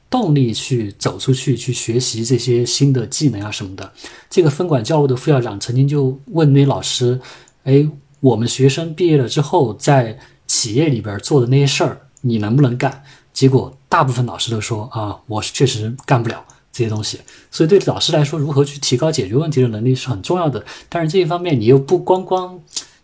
[0.09, 3.91] 动力去走出去去学习这些新的技能啊什么的。
[4.29, 7.19] 这个分管教务的副校长曾经就问那老师
[7.65, 7.85] ：“哎，
[8.21, 13.03] 我们学生毕业了之后，在企业里边做的那些事儿。”你能不能干？
[13.33, 17.19] 结果大部分老师都说啊，我确实干不了这些东西。
[17.51, 20.65] 所以对老师来说，如何去提高解决问题的能力是很重要的。
[20.89, 22.59] 但是这一方面，你又不光光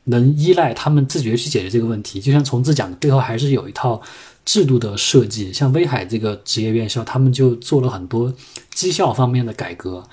[0.06, 2.20] 能依赖他们自觉去解决这个问题。
[2.20, 4.02] 就像虫子讲的，背后还是有一套
[4.44, 5.54] 制度的设计。
[5.54, 8.34] 像威海这个职业院校，他们就做了很多
[8.74, 10.04] 绩效方面的改革。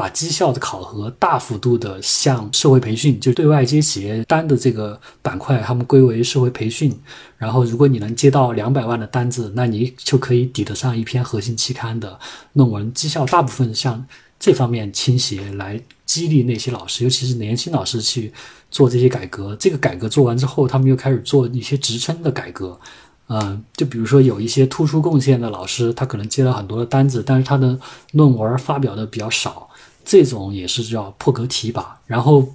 [0.00, 6.98] 把绩效的考核大幅度的向社会培训，就对外接企业单的这个板块，他们归为社会培训。
[7.36, 12.18] 然后，如果你能接到两百万的单子，那你就可以抵得上一篇核心期刊的
[12.54, 12.90] 论文。
[12.94, 14.02] 绩效大部分向
[14.38, 18.32] 这方面倾斜，来激励那些老师，尤其是年轻老师去
[18.70, 19.54] 做这些改革。
[19.56, 22.80] 这个改革做完之后，他们又开始做一些职称的改革。
[23.28, 27.78] 嗯，就比如说有一些突出贡献的老师，他可能接了很多的单子，但是他的
[28.12, 29.69] 论文发表的比较少。
[30.04, 32.54] 这种也是叫破格提拔，然后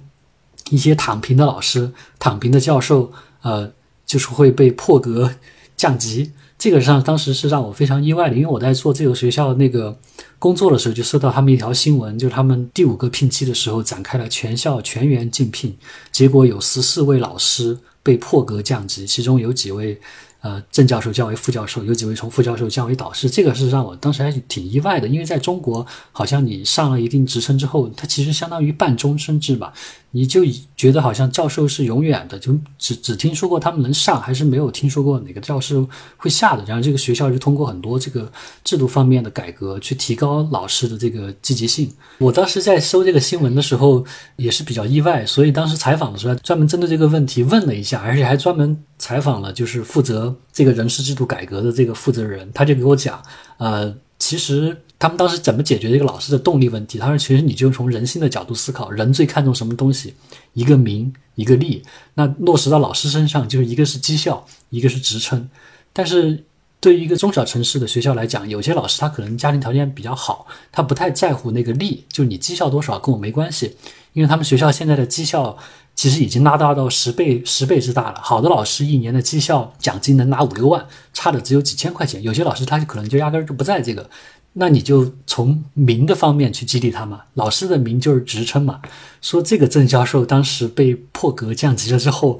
[0.70, 3.72] 一些躺平的老师、躺平的教授，呃，
[4.04, 5.32] 就是会被破格
[5.76, 6.32] 降级。
[6.58, 9.98] 这个上当时是让我非常意外的，因为我在做这个学校那个
[10.38, 15.76] 工作的时候，就收到他们一条新闻，就他们第五个聘期的时候展开了全校全员竞聘，
[16.10, 20.00] 结果有十四位老师被破格降级，其中有几位。
[20.40, 29.72] 呃，正教授降为副教授，有几位从副教授降为导师，这个是让我当时还挺意外的，因为在中国，好像你上了一定职称之后，它其实相当于半终身制吧。
[30.12, 30.42] 你就
[30.76, 36.64] 觉得好像教授是永远的，就只只听说过他们能上，还是没有听说过哪个教授会下的。
[36.64, 38.30] 然后这个学校就通过很多这个
[38.64, 41.92] 制度方面的改革，去提高老师的这个积极性。
[42.18, 44.02] 我当时在收这个新闻的时候
[44.36, 53.22] 也是比较意外，所以当时采访的时候专门针对这个问题问了一下，而且还专门采访了就是负责这个人事制度改革的这个负责人，他就给我讲，
[53.58, 53.94] 呃。
[54.18, 56.98] 其实他们当时怎么解决这个老师的动力问题？
[56.98, 60.14] 他说，其实你就从人性的角度思考，人最看重什么东西？
[60.54, 61.82] 一个名，一个利。
[62.14, 65.46] 那落实到老师身上，就是一个是绩效，一个是职称。
[65.92, 66.42] 但是
[66.80, 73.76] 对于一个中小城市的学校来讲，有些老师他可能家庭条件比较好，他不太在乎那个利，就你绩效多少跟我没关系，
[74.14, 75.58] 因为他们学校现在的绩效。
[75.96, 78.20] 其实已经拉大到十倍、十倍之大了。
[78.22, 82.22] 好的老师一年的绩效奖金能拿五六万，差的只有几千块钱。
[82.22, 84.10] 有些老师他可能就压根儿就不在这个，
[84.52, 87.22] 那你就从名的方面去激励他嘛。
[87.32, 88.82] 老师的名就是职称嘛。
[89.22, 92.38] 说这个郑教授当时被破格降级了之后，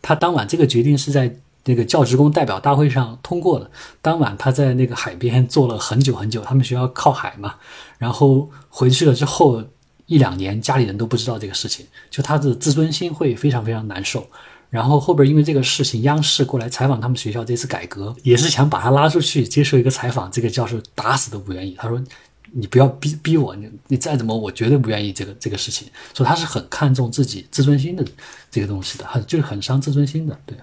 [0.00, 1.36] 他当晚这个决定是在
[1.66, 3.70] 那个教职工代表大会上通过的。
[4.00, 7.56] 当晚他在那个海边坐了很久很久，他们学校靠海嘛。
[7.98, 9.62] 然后回去了之后。
[10.06, 14.28] 一两年，家里人都不知道这个事情，就他的自尊心会非常非常难受。
[14.70, 20.28] 然后后边因为这个事情，央视过来采访他们学校这次改革，也是想把他拉出去接受一个采访。
[20.30, 22.02] 这个教授打死都不愿意，他说
[22.50, 28.04] ：“你不要逼逼我，你你再怎么，我绝对不愿意这个这个事情。”说他是很看重自己自尊心的
[28.50, 30.56] 这个东西的，很就是很伤自尊心的，对。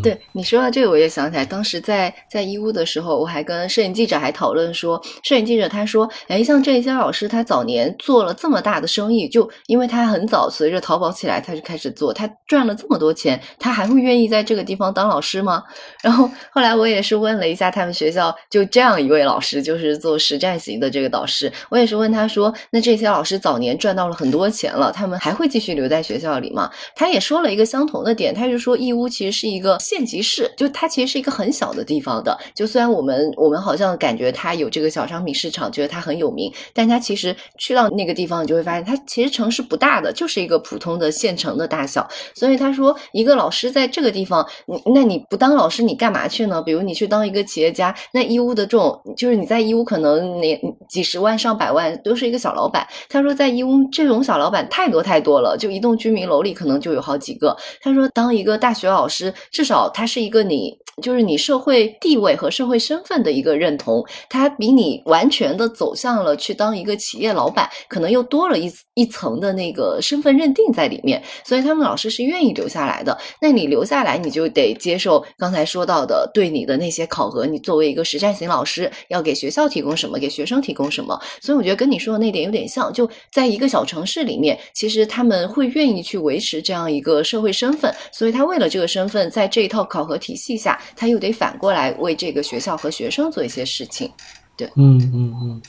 [0.00, 15.62] 对你说到这个，我也想起来，当时在在义乌的时候，我还跟摄影记者还讨论说，摄影记者他说，哎，像这些老师，他早年做了这么大的生意，就因为他很早随着淘宝起来，他就开始做，他赚了这么多钱，他还会愿意在这个地方当老师吗？
[16.02, 26.70] 然后后来我也是问了一下他们学校，就这样一位老师，就是做实战型的这个导师，我也是问他说，那这些老师早年赚到了很多钱了，他们还会继续留在学校里吗？
[26.94, 29.78] 他也说了一个相同的点，他就说义乌其实是一个。
[29.82, 42.08] 县级市就它其实是一个很小的地方的，就虽然我们我们好像感觉它有这个小商品市场，觉得它很有名，但它其实去到那个地方，你就会发现它其实城市不大的，就是一个普通的县城的大小。
[42.34, 46.62] 所以他说，一个老师在这个地方，你那你不当老师，你干嘛去呢？
[46.62, 50.56] 比如你去当一个企业家，那义乌的这种，就是你在义乌可能年
[50.88, 52.86] 几十万上百万都是一个小老板。
[53.08, 57.56] 他说，在义乌这种小老板太多太多了，就一栋居民楼里可能就有好几个。
[57.80, 59.71] 他说，当一个大学老师，至少。
[59.72, 60.78] 少，它是一个你。
[61.00, 71.22] 就是你社会地位和社会身份的一个认同，它比你完全的走向了去当一个企业老板，可能又多了一一层的那个身份认定在里面。
[71.44, 73.16] 所以他们老师是愿意留下来的。
[73.40, 77.46] 那你留下来，你就得接受刚才说到的对你的那些考核。
[77.46, 81.18] 你作为一个实战型老师，要给学校提供什么，给学生提供什么。
[81.40, 87.90] 所以我觉得跟你说的那点有点像，就在一个小城市里面，其实他们会愿意去维持这样一个社会身份。
[88.12, 90.78] 所以他为了这个身份，在这一套考核体系下。
[90.96, 94.10] 他又得反过来为这个学校和学生做一些事情，
[94.56, 95.62] 对，嗯嗯嗯，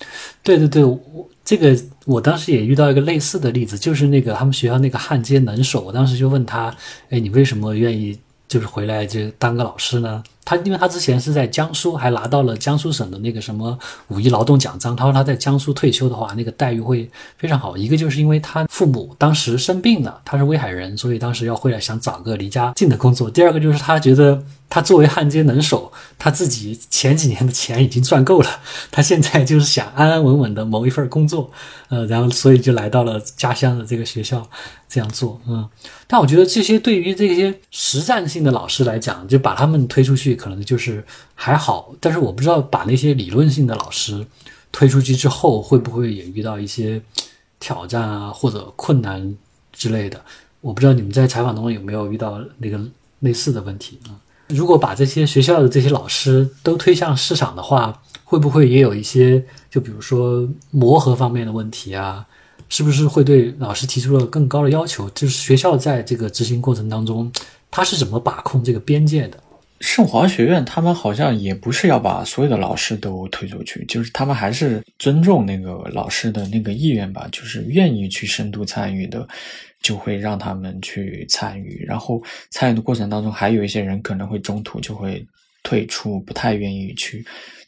[0.43, 0.99] 对对对，我
[1.43, 6.76] 这个我当时也遇到一个类似的例子，就是那个他们学校那个焊接能手，我当时就问他，
[7.09, 10.24] 哎，你为什么愿意就是回来就当个老师呢？
[10.45, 13.77] 他因为他之前是在江苏，还拿到了江苏省的那个什么
[14.09, 14.95] 五一劳动奖章。
[14.95, 17.77] 他说他在江苏退休的话，那个待遇会非常好。
[17.77, 23.29] 一个就是因为他父母当时生病了，他是威海人，所以当时要回来想找个离家近的工作。
[23.29, 24.43] 第二个就是他觉得。
[24.69, 28.49] 他作为焊接能手，他自己前几年的钱已经赚够了，
[28.89, 31.51] 他现在就是想安安稳稳的谋一份工作，
[31.89, 34.49] 呃，然后所以就来到了家乡的这个学校
[34.89, 35.69] 这样做，嗯。
[36.07, 41.03] 但我觉得这些对于这些实战性的老师来讲，就把他们推出去可能就是
[41.36, 44.25] 还好，但是我不知道把那些理论性的老师
[44.71, 47.01] 推出去之后，会不会也遇到一些
[47.59, 49.36] 挑战啊或者困难
[49.71, 50.19] 之类的？
[50.61, 52.79] 我不知道你们在采访当中有没有遇到那个
[53.19, 54.15] 类似的问题啊？
[54.47, 62.25] 如果把这些学校的这些老师都推向市场的话，会不会也有一些，就比如说磨合方面的问题啊？
[62.69, 65.09] 是不是会对老师提出了更高的要求？
[65.11, 67.31] 就是学校在这个执行过程当中，
[67.69, 69.42] 他是怎么把控这个边界的？
[69.84, 79.27] 圣华学院他们好像也不是要把所有的老师都推出去，就是他们还是尊重那个老师的那个意愿吧，就是愿意去深度参与的。
[79.81, 85.27] 就会让他们去参与，然后参与的过程当中，还有一些人可能会中途就会
[85.61, 87.21] 退出，不太愿意去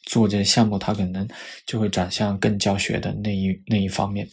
[0.03, 1.27] 做这个项目，他可能
[1.65, 4.25] 就会转向更教学的那一那一方面，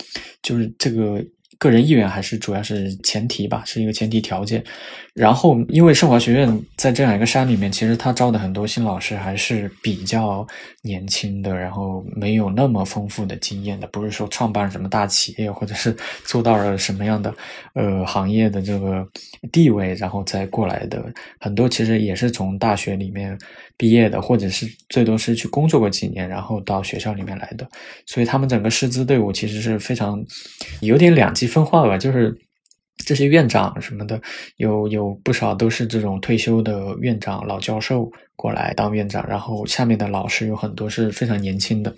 [0.42, 1.20] 就是这个。
[1.62, 4.64] 个人意愿还是主要是前提吧，是一个前提条件。
[5.14, 10.44] 然后，因为盛华学院在这样一个山里面，其实他招的很多新老师还是比较
[10.82, 15.94] 年轻的，然后没有那么丰富的经验的，不是说创办什么大企业，或者是
[16.24, 17.32] 做到了什么样的
[17.74, 19.06] 呃行业的这个
[19.52, 21.04] 地位，然后再过来的。
[21.38, 23.38] 很多其实也是从大学里面
[23.82, 27.68] 毕业的，或者是最多是去工作过几年，然后到学校里面来的。
[28.06, 30.24] 所以他们整个师资队伍其实是非常
[30.80, 31.52] 有点两极。
[31.52, 32.34] 分化吧，就是
[33.04, 34.18] 这些院长什么的，
[34.56, 41.94] 有有不少都是这种退休的院长、老教授过来当院长，然后下面的老师有很多是非常年轻的，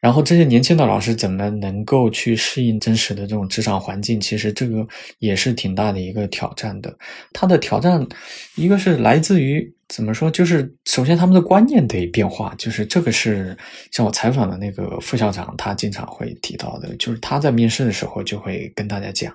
[0.00, 4.18] 然后这些年轻的老师怎么能够去适应真实的这种职场环境？
[4.18, 4.86] 其实这个
[5.18, 6.96] 也是挺大的一个挑战的。
[7.34, 8.06] 他的挑战，
[8.54, 9.75] 一个是来自于。
[9.88, 10.28] 怎么说？
[10.28, 13.56] 就是首先他们的观念得变化，就是这个是
[13.92, 19.32] 像我采访的那个副校长，他经常会提到的，就是他在面试的时候就会跟大家讲，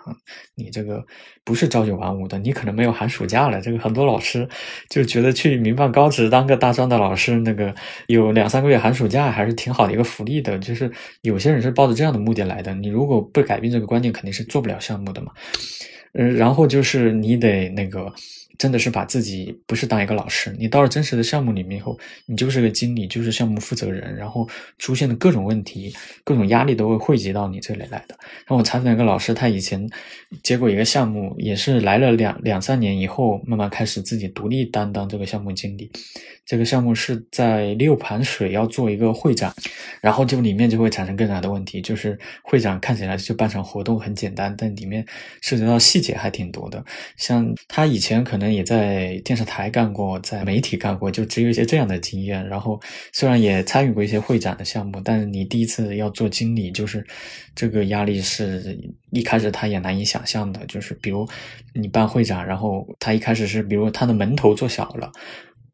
[0.55, 1.01] 你这个
[1.45, 3.61] 不是朝九晚五的，你可能没有寒暑假了。
[3.61, 4.45] 这个很多老师
[4.89, 7.73] 就觉得去民办高职当个大专的老师，那个
[8.07, 10.59] 有两三个月寒暑假还是挺好的一个福利的。
[10.59, 10.91] 就是
[11.21, 15.31] 有些人是抱着这样的目的来的，你如果不改变这个观念，肯定是做不了项目的嘛。
[16.13, 18.13] 嗯，然后就是你得那个。
[18.61, 21.97] 真的是把自己不是当一个老师，你到了真实的项目里面以后，
[22.27, 24.47] 你就是个经理，就是项目负责人，然后
[24.77, 25.91] 出现的各种问题、
[26.23, 28.15] 各种压力都会汇集到你这里来的。
[28.19, 29.89] 然后我采访一个老师，他以前
[30.43, 35.89] 接过一个项目，也是来了两两三年以后，慢慢开始自己独立担当这个项目经理。
[36.45, 39.51] 这个项目是在六盘水要做一个会展，
[40.01, 45.03] 然后就里面就会产生更大的问题，就是会展看起来就办场活动很简单，但里面
[45.41, 46.83] 涉及到细节还挺多的。
[47.15, 52.47] 像他以前可能也在电视台干过，在媒体干过，就只有一些这样的经验。
[52.47, 52.79] 然后
[53.13, 57.05] 虽然也参与过一些会展的项目，但是你第一次要做经理，就是
[57.55, 58.77] 这个压力是
[59.11, 60.65] 一开始他也难以想象的。
[60.65, 61.27] 就是比如
[61.73, 65.11] 你办会展，然后他一开始是比如他的门头做小了。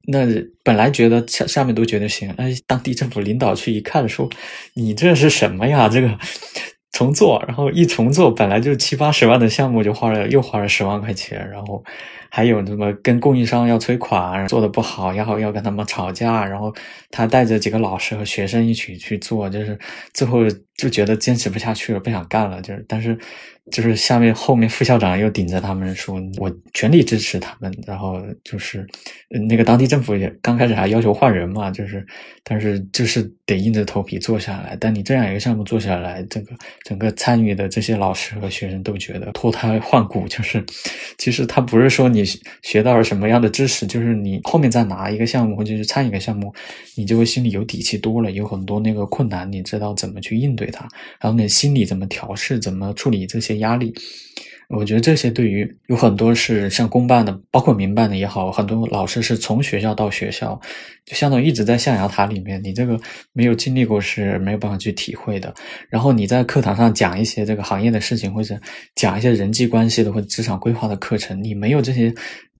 [0.09, 0.25] 那
[0.63, 4.29] 本来觉得下下面都觉得行，哎，当地政府领导去一看，说
[4.73, 5.89] 你这是什么呀？
[5.89, 6.17] 这个
[6.93, 11.83] 重做，然后一重做，本来就七八十万的项目，就花了又花了十万块钱，然后
[12.29, 16.73] 还有什么跟供应商要催款，做的不好，然后要跟他们吵架，然后
[17.11, 19.77] 他带着几个老师和学生一起去做，就是
[20.13, 20.39] 最后
[20.75, 23.17] 就觉得坚持不下去了，不想干了，就是但是。
[23.69, 27.69] 就是下面后面副校长又顶着他们说，我全力支持他们。
[27.85, 28.87] 然后就是
[29.49, 32.05] 那个当地政府也刚开始还要求换人嘛，就是
[32.45, 34.77] 但是就是得硬着头皮做下来。
[34.79, 36.55] 但你这样一个项目做下来，这个
[36.85, 40.25] 整个参与的这些老师和学生都觉得脱胎换骨。
[40.29, 40.63] 就是
[41.17, 42.25] 其实他不是说你你
[42.61, 46.53] 学到了什么样的知识，就是你后面再拿一个项目或者是参与一个项目，
[46.95, 48.31] 你就会心里有底气多了。
[48.31, 50.87] 有很多那个困难，你知道怎么去应对它，
[51.19, 53.57] 然后你心里怎么调试，怎么处理这些。
[53.57, 53.91] 压力，
[54.69, 60.59] 我觉得这些对于有很多是像公办的，包括民办的也好，很多老师是从学校到学校，
[61.05, 62.61] 就相当于一直在象牙塔里面。
[62.63, 62.99] 你这个
[63.31, 65.53] 没有经历过是没有办法去体会的。
[65.89, 68.59] 然后你在课堂上讲一些这个行业的事情，或者
[68.95, 72.13] 讲一些人际关系的或者职场规划的课程，你没有这些。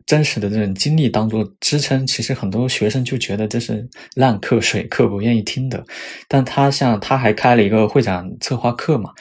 [0.08, 5.86] 真实的这种经历当做支撑，其实很多学生就觉得这是烂课、水课，不愿意听的。
[6.30, 9.12] 但他像他还开了一个会展策划课嘛，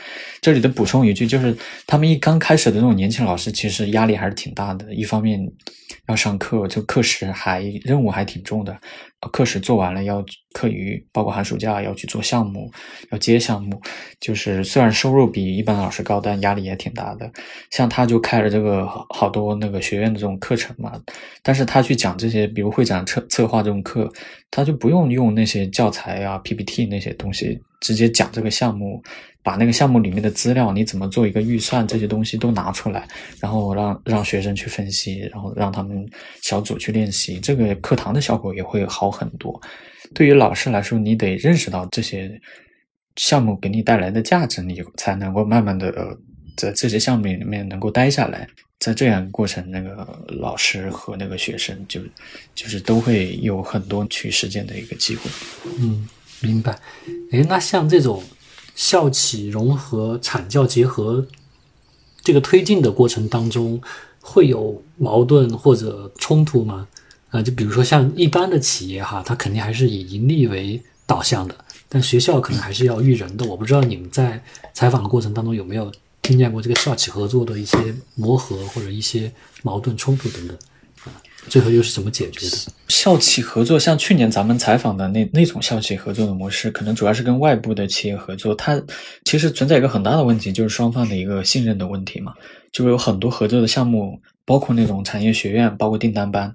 [0.40, 1.54] 这里的补充一句就是，
[1.88, 4.94] 他们一刚开始的那种年轻老师，其实压力还是挺大的。
[4.94, 5.40] 一方面
[6.08, 8.78] 要上课，就课时还任务还挺重的。
[9.32, 12.70] 课时做完了，要课余，包括寒暑假要去做项目，
[13.10, 13.80] 要接项目。
[14.20, 17.30] 就是虽然收入比一般老师高，但压力也挺大的。
[17.70, 20.92] 像他就开了这个好多那个学院的这种课程嘛，
[21.42, 24.10] 但是他去讲这些，比如会展策策划这种课，
[24.50, 29.02] 他就不用用那些教材啊、PPT 那些东西，直接讲这个项目。
[29.46, 33.06] 把那个项目里面的资料，你怎么做一个预算，这些东西都拿出来，
[33.38, 36.04] 然后让让学生去分析，然后让他们
[36.42, 39.62] 小组去练习，这个课堂的效果也会好很多。
[40.12, 42.40] 对于老师来说，你得认识到这些
[43.14, 46.18] 项目给你带来的价值，你才能够慢慢的
[46.56, 48.48] 在这些项目里面能够待下来。
[48.80, 52.00] 在这样过程，那个老师和那个学生就
[52.52, 55.30] 就是都会有很多去实践的一个机会。
[55.78, 56.08] 嗯，
[56.40, 56.76] 明白。
[57.30, 58.20] 诶，那像这种。
[58.76, 61.26] 校企融合、产教结合
[62.22, 63.80] 这个推进的过程当中，
[64.20, 66.86] 会有矛盾或者冲突吗？
[67.30, 71.56] 啊，就比如说像一般的企业哈，它肯定还是以盈利为导向的，
[71.88, 73.44] 但学校可能还是要育人的。
[73.46, 74.40] 我不知道你们在
[74.72, 75.90] 采访的过程当中有没有
[76.22, 77.76] 听见过这个校企合作的一些
[78.14, 80.56] 磨合或者一些矛盾冲突等等。
[81.48, 82.56] 最后又是怎么解决的？
[82.88, 88.52] 校企合作，像去年咱们采访的那那种校企合作的模式，可能主要是跟外部的企业合作。
[88.54, 88.82] 它
[89.24, 92.34] 其实存在一个很大的问题，就是双方的一个信任的问题嘛。
[92.72, 96.52] 就有很多合作的项目，包括那种产业学院，包括订单班，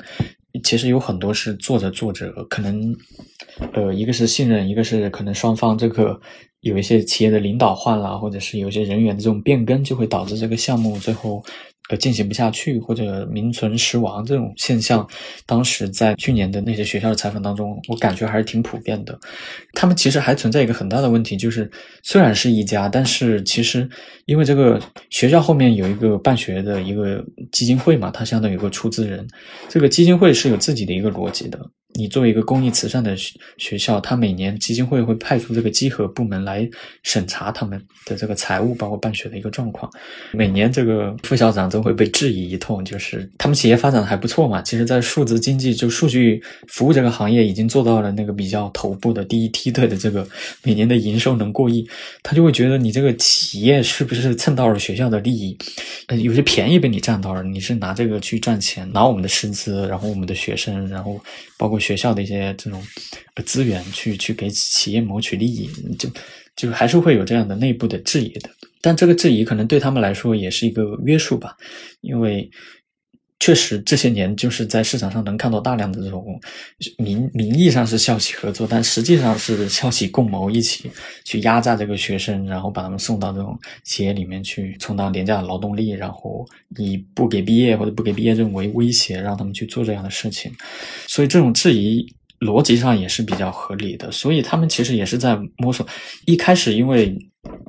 [0.62, 2.94] 其实有很多是做着做着，可能
[3.74, 6.20] 呃，一个是信任，一个是可能双方这个
[6.60, 11.42] 有一些企业的领导换了，或者是有些人员的这种变更，就会导致这个项目最后。
[11.92, 15.06] 呃进行不下去或者名存实亡这种现象，
[15.46, 19.20] 当时在去年的那些学校的采访当中，我感觉还是挺普遍的。
[19.74, 21.70] 他们其实还存在一个很大的问题，就是
[22.02, 23.88] 虽然是一家，但是其实
[24.26, 24.80] 因为这个
[25.10, 29.28] 学校后面有一个办学的一个基金会嘛，它相当于有个出资人，
[29.68, 31.60] 这个基金会是有自己的一个逻辑的。
[31.94, 36.68] 你作为一个公益慈善的学学校，他每年基金会会派出这个稽核部门来
[37.04, 39.92] 审查他们的这个财务，包括办学的一个状况。
[40.32, 50.26] 每年这个副校长都会被质疑一通，就是他们企业发展的还不错嘛，其实在数字经济就数据服务这个行业已经做到了那个比较头部的第一梯队的这个
[50.64, 51.86] 每年的营收能过亿，
[52.24, 55.58] 他就会觉得你这个企业是不是蹭到了学校的利益？
[56.08, 61.20] 呃，有些便宜被你占到了，你是拿这个去赚钱，拿我们的师资，然后我们的学生，然后
[61.58, 61.81] 包括。
[61.82, 62.82] 学校的一些这种
[63.44, 65.70] 资源去去给企业谋取利益，
[66.00, 66.10] 就
[66.56, 68.50] 就还是会有这样的内部的质疑的。
[68.80, 71.58] 但这个质疑可能对他们来说也是一个约束吧，
[72.00, 72.50] 因为。
[73.42, 76.40] 确实，这些年就是在市场上能看到大量的这种
[77.00, 80.92] 名名义上是校企合作，但实际上是校企共谋，一起
[81.26, 86.46] 去压榨这个学生，然后把他们送到这种企业里面去充当廉价劳动力，然后
[86.78, 90.52] 以不给毕业或者不给毕业证为威胁，让他们去做这样的事情。
[91.08, 92.06] 所以这种质疑
[92.42, 94.12] 逻辑上也是比较合理的。
[94.12, 95.84] 所以他们其实也是在摸索。
[96.28, 97.18] 一开始因为。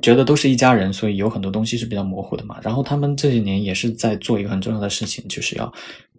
[0.00, 2.58] 觉得都是一家人，所以有很多东西是比较模糊的嘛。
[2.62, 5.72] 然后他们这几年也是在做一个很重要的事情，就是要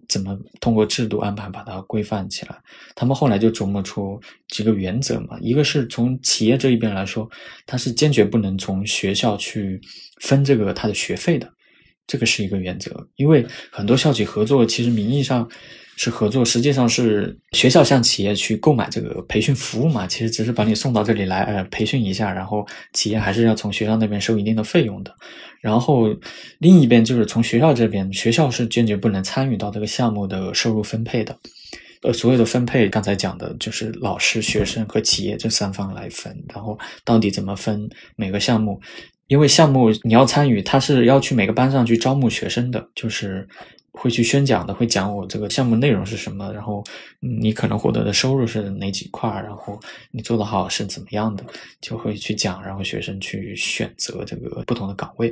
[0.08, 2.58] 怎么通过制度安排把它规范起来。
[2.96, 7.30] 他们后来就琢磨出几个原则嘛，一个是从企业这一边来说，
[7.66, 9.80] 他是坚决不能从学校去
[10.22, 11.48] 分这个他的学费的，
[12.08, 13.08] 这个是一个原则。
[13.16, 15.50] 因为很多校企合作，其实名义上。
[15.96, 20.08] 是合作，实际上是学校向企业去购买这个培训服务嘛？
[20.08, 25.14] 其实只是把你送到这里来，呃，培训一下，然后企业还是要从学校那边收一定的费用的。
[25.62, 26.08] 然后
[26.58, 31.38] 另一边就是从学校这边，学校是坚决不能参与到这个项目的收入分配的。
[32.02, 36.36] 呃，所有的分配，刚才讲的就是老师、学生和企业这三方来分。
[36.54, 38.82] 然后到底怎么分每个项目？
[39.28, 43.48] 因为项目你要参与，他是要去每个班上去招募学生的，就是。
[43.94, 46.84] 会去宣讲的，会讲我这个项目内容是什么，然后
[47.20, 49.80] 你可能获得的收入是哪几块，然后
[50.12, 51.46] 你做得好是怎么样的，
[51.80, 55.32] 就会去讲，然后学生去选择这个不同的岗位，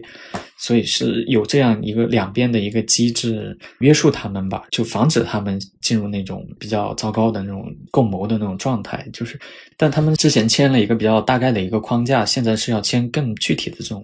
[0.57, 9.03] 所以是有这样一个两边的一个机制约束他们吧，就防止他们进入那种比较糟糕的那种共谋的那种状态。
[9.11, 9.39] 就是，
[9.75, 14.03] 但他们之前签了一个比较大概的一个框架，现在是要签更具体的这种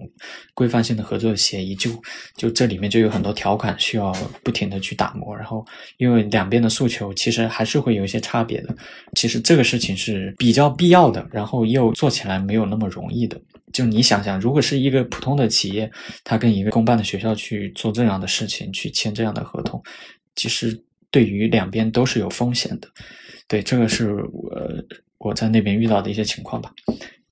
[0.52, 1.90] 规范性的合作协议，就
[2.36, 4.12] 就这里面就有很多条款需要。
[4.48, 5.62] 不停的去打磨，然后
[5.98, 8.74] 因为两边的诉求其实还是会有一些差别的。
[9.14, 13.38] 其实这个事情是比较必要的，然后又做起来没有那么容易的。
[13.74, 15.90] 就你想想，如果是一个普通的企业，
[16.24, 19.82] 他跟一个公办的学校去做这样的事情，去签这样的合同，
[20.34, 22.88] 其实对于两边都是有风险的。
[23.46, 24.50] 对，这个是我
[25.18, 26.72] 我在那边遇到的一些情况吧。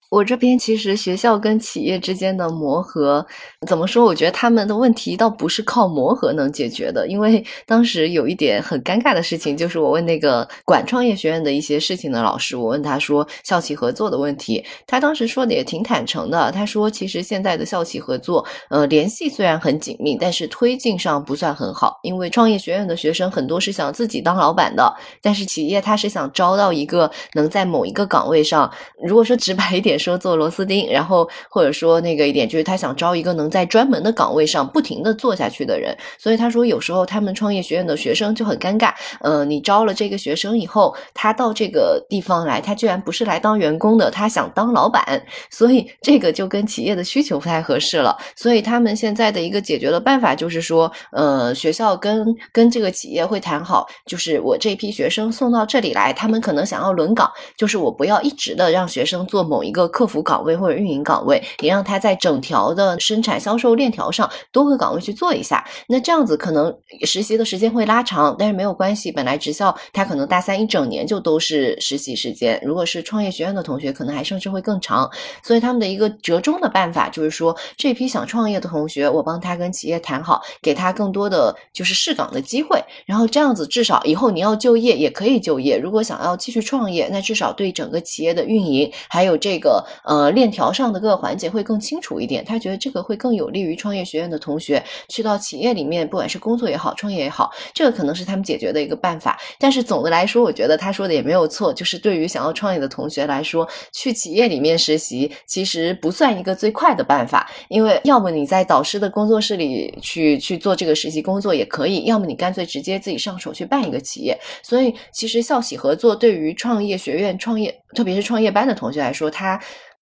[0.09, 3.27] 我这边其实学校跟企业之间的磨合，
[3.67, 4.05] 怎么说？
[4.05, 7.09] 我觉得他们的问题倒不是靠磨合能解决的。
[7.09, 16.53] 因为当时有一点很尴尬的事情，就是我问那个管创业学院的一些事情的老师，我问他说校企合作的问题，他当时说的也挺坦诚的。
[16.53, 21.99] 他说，其实现在的校企合作，呃，联系虽然很紧密，但是推进上不算很好。
[22.05, 29.96] 因为创业学院的学生很多是想自己当老板的，但是企业他是想招到一个能在某一个岗位上，如果说直白一点。
[29.99, 35.97] 说做螺丝钉，然后或者说那个一点，就是他想招一个能在专门的岗位上不停的做下去的人。
[36.19, 38.93] 所以他说，有时候他们创业学院的学生就很尴尬。
[39.21, 45.23] 呃，你招了这个学生以后，他到这个地方来，他居然不是来当员工的，他想当老板。
[45.51, 48.17] 所以这个就跟企业的需求不太合适了。
[48.35, 59.86] 所以他们现在的一个解决的办法就是说，呃，学校跟跟这个企业会谈好，就是我这批学生送到这里来，他们可能想要轮岗，就是我不要一直的让学生做某一个。
[59.89, 65.65] 客服岗位或者运营岗位，也让他在整条的生产销售链条上多个岗位去做一下。
[65.89, 66.75] 那这样子可能
[67.05, 69.13] 实习的时间会拉长，但是没有关系。
[69.13, 75.11] 本来职校他可能大三一整年就都是实习时间，如果是创业学院的同学，可能还甚至会更长。
[75.43, 82.83] 所以他们的一个折中的办法就是说，这批想创业的同学，我帮他跟企业谈好，给他更多的就是试岗的机会。
[83.05, 85.79] 然后这样子至少以后你要就业也可以就业。
[85.79, 89.76] 如果想要继续创业，那至少对整个企业的运营还有这个。
[90.05, 92.45] 呃链条上的各个环节会更清楚一点。
[92.45, 99.39] 他觉得这个会更有利于创业学院的同学去到企业里面，不管是工作也好，创业也好，这个可能是他们解决的一个办法。
[99.59, 114.39] 但是总的来说，我觉得他说的也没有错，就是对于想要创业的同学来说，去企业里面实习其实不算一个最快的办法，因为要么你在导师的工作室里去去做这个实习工作也可以，要么你干脆直接自己上手去办一个企业。
[114.63, 119.61] 所以其实校企合作对于创业学院创业，特别是创业班的同学来说，他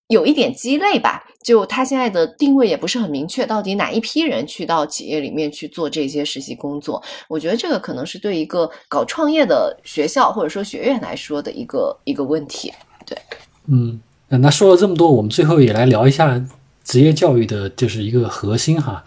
[0.09, 1.25] 有一点鸡肋吧。
[1.43, 7.03] 就他现在的定位也不是很明确，到底哪一批人去到企业里面去做这些实习工作？
[7.29, 12.73] 我觉得这个可能是对一个搞创业的学校或者说学院来说的一个一个问题。
[13.05, 13.19] 对，
[13.67, 16.43] 嗯，那说了这么多，我们最后也来聊一下
[16.83, 19.05] 职业教育的，就是一个核心哈。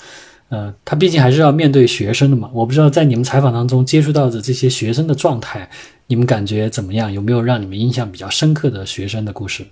[0.50, 2.52] 呃，他毕竟还是要面对学生的嘛。
[2.54, 5.68] 我不知道在你们采访当中接触到的这些学生的状态，
[6.06, 7.12] 你们感觉怎么样？
[7.12, 9.66] 有没有让你们印象比较深刻的学生的故事？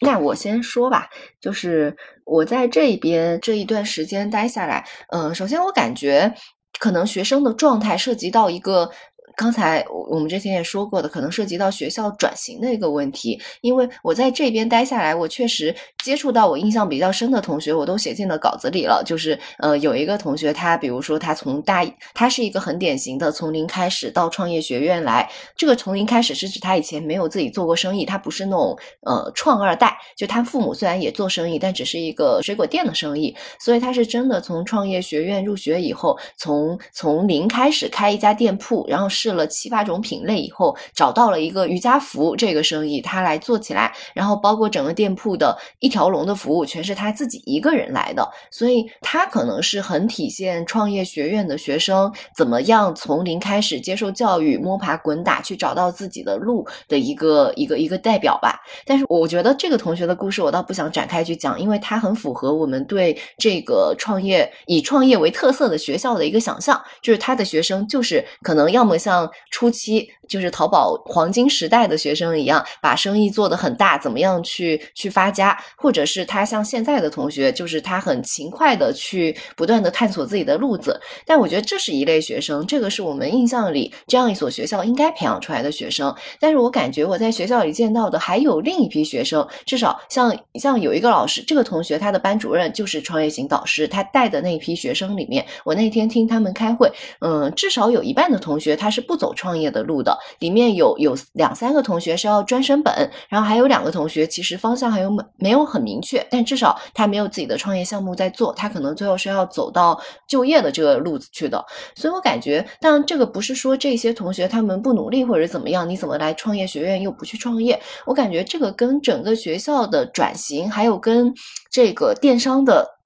[0.00, 1.08] 那我先说吧，
[1.40, 6.32] 就是我在这边这一段时间待下来，嗯，首先我感觉
[6.78, 8.90] 可能学生的状态涉及到一个。
[9.38, 13.40] 刚才我们之前也说过的，可能涉及到学校转型的一个问题。
[13.60, 15.72] 因为我在这边待下来，我确实
[16.02, 19.00] 接触到我印象比较深的同学，我都写进了稿子里了。
[19.06, 25.30] 就是呃，有一个同学，他比如说他从大，他是一个很典型的从零开始到创业学院来。
[25.56, 33.32] 这个从零开始是指他以前没有自己做过生意，他不是那种呃创二代，就他父母虽然也做生意，但只是一个水果店的生意。
[33.60, 39.27] 所以他是真的从创业学院入学以后，从从零开始开一家店铺，然后是。
[39.28, 58.58] 试了七八种品类以后，找到了一个瑜伽服这个生意，他来做起来，然后包括整个店铺的一条龙的服务，全是他自己一个人来的，所以他可能是很体现创业学院的学生怎么样从零开始接受教育，摸爬滚打去找到自己的路的一个一个一个代表吧。
[58.86, 69.17] 但是我觉得这个同学的故事，我倒不想展开去讲，因为他很符合我们对这个创业以创业为特色的学校的一个想象，就是他的学生就是可能要么像。
[69.18, 75.58] 像初期就是淘宝黄金时代的学生一样，把生意做得很大，怎么样去去发家？
[75.76, 81.00] 或者是他像现在的同学，就是他很勤快的去不断的探索自己的路子。
[81.26, 86.14] 但我觉得这是一类学生，这个是我们印象里这样一所学校应该培养出来的学生。
[86.38, 99.00] 但是我感觉我在学校里见到的还有另一批学生，至少像像有一个老师，这个同学他的班主任就是创业型导师，他带的那一批学生里面，我那天听他们开会，嗯，至少有一半的同学他是。
[99.08, 109.98] 不走创业的路的，里面有有两三个同学是要专升本，然后还有两个同学其实方向还有没没有很明确，但至少他没有自己的创业项目在做，他可能最后是要走到
[110.28, 111.64] 就业的这个路子去的。
[111.96, 117.80] 所以我感觉，当然这个不是说这些同学他们不努力或者怎么样，你怎么来创业学院又不去创业？
[118.04, 121.32] 我感觉这个跟整个学校的转型，还有跟
[121.72, 122.98] 这个电商的。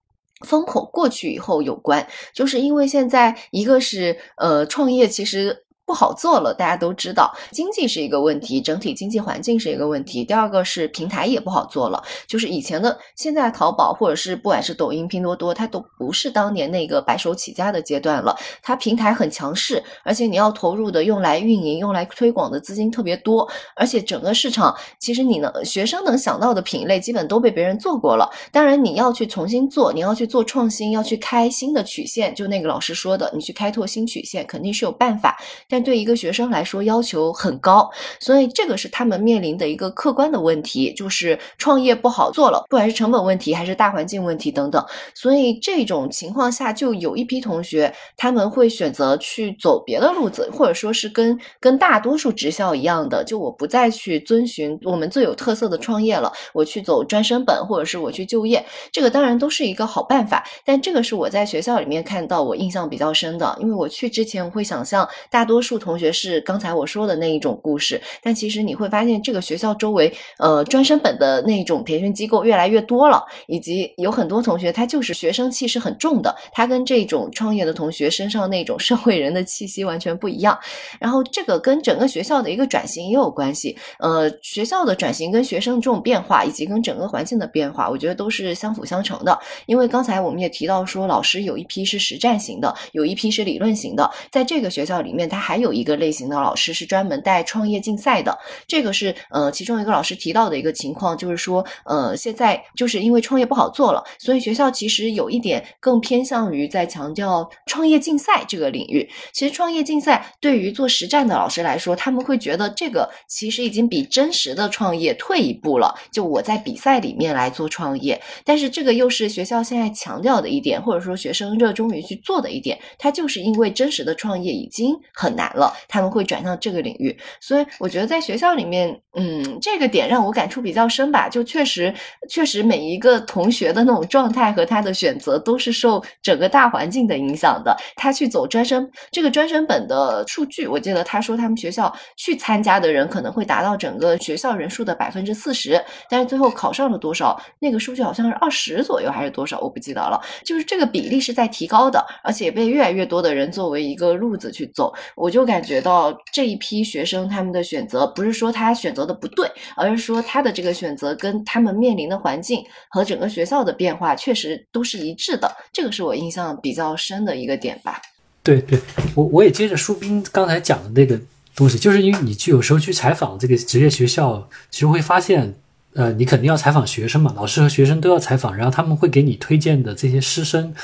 [0.45, 5.62] 风口过去以后有关，就是因为现在一个是呃创业其实。
[5.85, 10.25] 不好做了，大家都知道，经济是一个问题，整体经济环境是一个问题。
[10.25, 18.37] 第二个是平台也不好做了，就是以前的现在淘宝或者是不管是抖音、拼多多，它都不是当年那个白手起家的阶段了。
[18.63, 28.31] 它平台很强势，而且你要投入的用来运营、用来推广的资金特别多，而且整个市场其实你能学生能想到的品类基本都被别人做过了。
[28.51, 35.37] 当然你要去重新做，你要去做创新，要去开新的曲线，就那个老师说的，你去开拓新曲线肯定是有办法，
[35.73, 35.83] 但。
[35.83, 44.81] 对一个学生来说要求很高，所以这个是他们面临的一个客观的问题，就是创业不好做了，不管是成本问题还是大环境问题等等。
[45.13, 58.65] 所以这种情况下，就有一批同学他们会选择去走别的路子，或者说是跟跟大多数职校一样的，就我不再去遵循我们最有特色的创业了，我去走专升本，或者是我去就业。
[58.93, 65.79] 这个当然都是一个好办法，但这个是我在学校里面看到我印象比较深的，因为我去之前我会想象大多数。
[65.79, 80.59] 同学是刚才我说的那一种故事，但其实你会发现，这个学校周围，呃，专升本的那种培训机构越来越多了，以及有很多同学他就是学生气是很重的，他跟这种创业的同学身上那种社会人的气息完全不一样。
[81.01, 89.37] 然后这个跟整个学校的一个转型也有关系，呃，学校的转型跟学生这种变化，以及跟整个环境的变化，我觉得都是相辅相成的。
[89.67, 98.39] 因为刚才我们也提到说，老师有一批是实战型的，有一批是理论型的，在这个学校里面，他还还有一个类型的老师是专门带创业竞赛的。
[98.67, 109.07] 这个是呃，其中一个老师提到的一个情况，就是说，呃，现在就是因为创业不好做了，所以学校其实有一点更偏向于在强调创业竞赛这个领域。
[109.35, 115.95] 其实创业竞赛对于做实战的老师来说，他们会觉得这个其实已经比真实的创业退一步了。
[116.11, 127.17] 就我在比赛里面来做创业，但是这个又是学校现在强调的一点，或者说学生热衷于去做的一点，它就是因为真实的创业已经很难难了，他们会转向这个领域。
[127.41, 131.29] 所以我觉得在学校里面，嗯，这个点让我感触比较深吧。
[131.29, 131.93] 就确实，
[132.29, 137.77] 确实每一个同学的那种状态和他的选择都是受整个大环境的影响的。
[137.97, 147.41] 他去走专升，这个专升本的数据，我记得他说他们学校去参加的人可能会达到整个学校人数的百分之四十，但是最后考上了多少？
[147.59, 149.59] 那个数据好像是二十左右还是多少？
[149.61, 150.21] 我不记得了。
[150.45, 154.93] 就是这个比例是在提高的，而且被越来越多的人作为一个路子去走。
[155.17, 165.51] 我就感觉到这一批学生他们的选择不是说他选择的不对，而是说他的这个选择跟他们面临的环境和整个学校的变化确实都是一致的。
[165.73, 168.01] 这个是我印象比较深的一个点吧。
[168.45, 168.79] 对对，
[169.15, 171.19] 我我也接着舒斌刚才讲的那个
[171.55, 175.55] 东西，就是因为你去有时候去采访这个职业学校，其实会发现，
[175.95, 180.75] 呃，你肯定要采访学生嘛，老师和学生都要采访，然后他们会给你推荐的这些师生，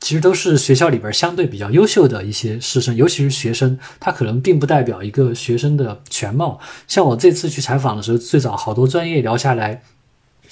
[0.00, 6.60] 其实都是学校里边相对比较优秀的一些师生，尤其是学生，他可能并不代表一个学生的全貌。
[6.86, 9.82] 像我这次去采访的时候，最早好多专业聊下来。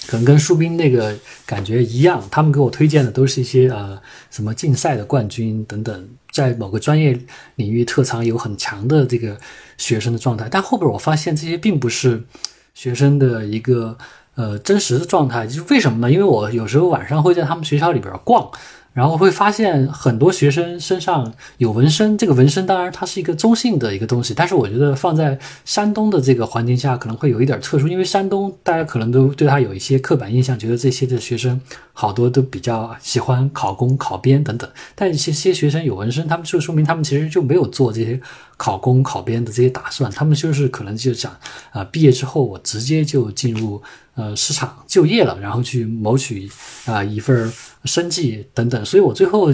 [0.06, 1.16] 可能跟舒斌那个
[1.46, 3.98] 感觉一样，他们给我推荐的都是一些呃
[4.30, 7.18] 什么竞赛的冠军等等，在某个专业
[7.54, 9.36] 领域特长有很强的这个
[9.78, 10.48] 学生的状态。
[10.50, 12.22] 但后边我发现这些并不是
[12.74, 13.96] 学生的一个
[14.34, 16.12] 呃真实的状态，就是为什么呢？
[16.12, 18.50] 因为我有时候晚上会在他们学校里边逛。
[18.96, 31.60] 然后会发现很多学生身上有纹身，这个纹身当然它是一个中性的一个东西，但是我觉得放在山东的这个环境下可能会有一点特殊，因为山东大家可能都对他有一些刻板印象，觉得这些的学生
[31.92, 34.66] 好多都比较喜欢考公、考编等等。
[34.94, 38.18] 但一些些学生有纹身，他们就说明他们其实就没有做这些
[38.56, 41.36] 考公、考编的这些打算，他们就是可能就想
[41.70, 43.82] 啊，毕业之后我直接就进入
[44.14, 46.50] 呃市场就业了，然后去谋取
[46.86, 47.52] 啊一份。
[47.86, 49.52] 生计等等，所以我最后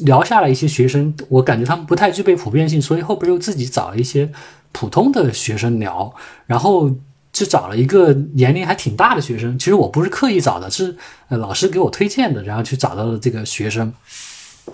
[0.00, 4.30] 聊下来一些学生，我感觉他们不太具备普遍性，所以后边又自己找了一些
[4.72, 6.12] 普通的学生聊，
[6.46, 6.90] 然后
[7.32, 9.58] 就找了一个年龄还挺大的学生。
[9.58, 10.96] 其实我不是刻意找的，是
[11.28, 13.92] 呃老师给我推荐的，然后去找到了这个学生。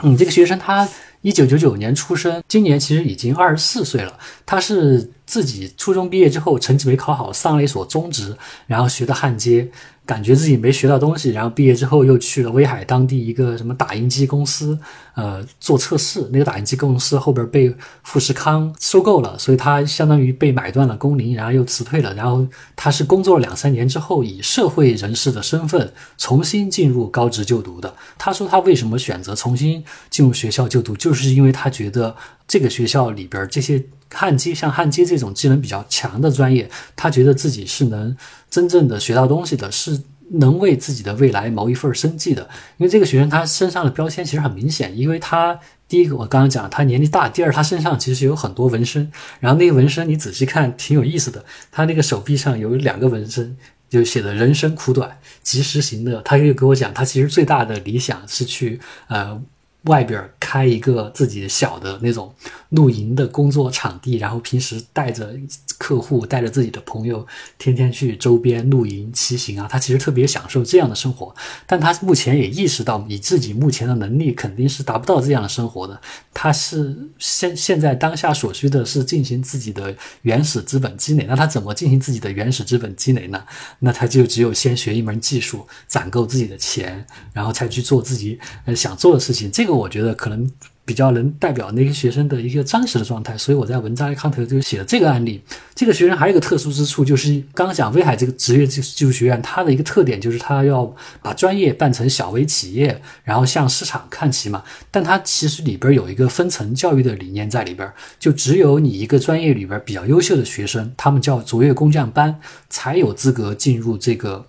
[0.02, 0.88] 嗯，这个学生他
[1.22, 4.16] 一九九九年出生，今年其实已经二十四岁了。
[4.46, 8.34] 他是自己初中毕业之后成绩没考好，上了一所中职，
[8.66, 9.68] 然后学的焊接。
[10.08, 14.78] 感觉自己没学到东西，然后毕业之后又去了威海当地一个什么打印机公司，
[15.14, 16.26] 呃，做测试。
[16.32, 17.70] 那个打印机公司后边被
[18.04, 22.14] 富士康收购了，所以他相当于被买断了工龄，然后又辞退了。
[22.14, 27.94] 然后他是工作了两三年之后，以社会人士的身份重新进入高职就读的。
[28.16, 32.16] 他说他为什么选择重新进入学校就读，就是因为他觉得
[32.46, 33.84] 这个学校里边这些。
[34.12, 38.16] 焊接像焊接这种技能比较强的专业，他觉得自己是能
[38.50, 40.00] 真正的学到东西的，是
[40.30, 42.42] 能为自己的未来谋一份生计的。
[42.78, 53.56] 因为这个学生他身上的标签其实很明显，因为他第一个我刚刚讲他年纪大，第二他身上其实有很多纹身，然后那个纹身你仔细看挺有意思的，他那个手臂上有两个纹身，
[53.90, 56.22] 就写的人生苦短，及时行乐。
[56.22, 59.40] 他又跟我讲，他其实最大的理想是去呃。
[59.88, 62.32] 外边开一个自己小的那种
[62.68, 65.34] 露营的工作场地，然后平时带着
[65.78, 67.26] 客户、带着自己的朋友，
[67.58, 69.66] 天天去周边露营、骑行啊。
[69.68, 71.34] 他其实特别享受这样的生活，
[71.66, 76.00] 但他目前也意识到，以自己目前的能力，肯定是达不到这样的生活的。
[76.32, 81.24] 他是现现在当下所需的是进行自己的原始资本积累。
[81.28, 83.42] 那他怎么进行自己的原始资本积累呢？
[83.80, 89.50] 那他就只有先学一门技术，攒够自己的钱，然后才去做自己呃想做的事情。
[89.50, 90.50] 这个我觉得可能
[90.84, 95.42] 比较能代表那些学生的一个真实的状态，所以我在文章开头就写了这个案例。
[95.74, 104.64] 这个学生还有一个特殊之处，就是刚刚讲威海这个职业技技术学院，它的一个特点就是它要把专业办成小微企业，然后向市场看齐嘛。
[104.90, 114.46] 但它其实里边有一个分层教育的理念在里边，就只有你一个专业里边比较优秀的学生，他们叫卓越工匠班，才有资格进入这个，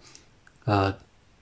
[0.64, 0.96] 呃。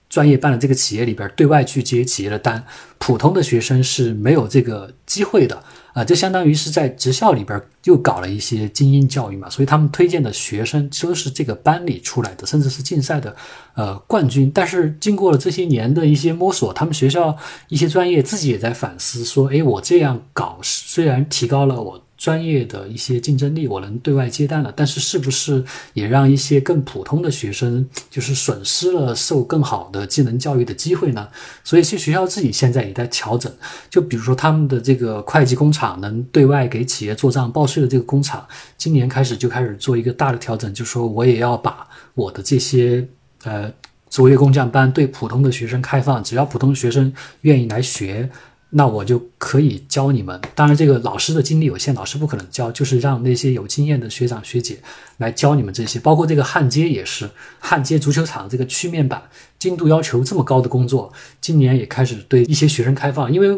[0.08, 2.64] 专业办的这个企业里边，对外去接企业的单，
[2.98, 6.02] 普通的学生是没有这个机会的啊！
[6.02, 13.36] 就相当于是在职校里边又搞了一些精英教育嘛，所以他们推荐的学生都是这个班里出来的，甚至是竞赛的
[13.74, 14.50] 呃冠军。
[14.54, 17.36] 但是经过了这些年的一些摸索，他们学校
[17.68, 24.70] 一些专业自己也在反思，说：哎，我这样搞虽然提高了我专业的一些竞争力，我能对外接单了。
[24.76, 25.64] 但是是不是
[25.94, 31.28] 也让一些更普通的学生就是损失了受更好的技能教育的机会呢？
[31.62, 33.50] 所以，其实学校自己现在也在调整。
[33.88, 38.44] 就比如说他们的这个会计工厂，能对外给企业做账报税的这个工厂，
[38.76, 43.06] 今年开始就开始做一个大的调整，就说我也要把我的这些
[43.44, 43.72] 呃
[44.10, 47.12] 卓越工匠班对普通的学生开放，只要普通学生
[47.42, 48.28] 愿意来学。
[48.70, 50.38] 那我就可以教你们。
[50.54, 54.78] 当然，这个老师的精力有限，老师不可能教，就是让那些有经验的学长学姐
[55.16, 55.98] 来教你们这些。
[55.98, 59.22] 包括这个焊接也是，焊接足球场这个曲面板
[59.58, 63.32] 精度要求这么高的工作，今年也开始对一些学生开放。
[63.32, 63.48] 因为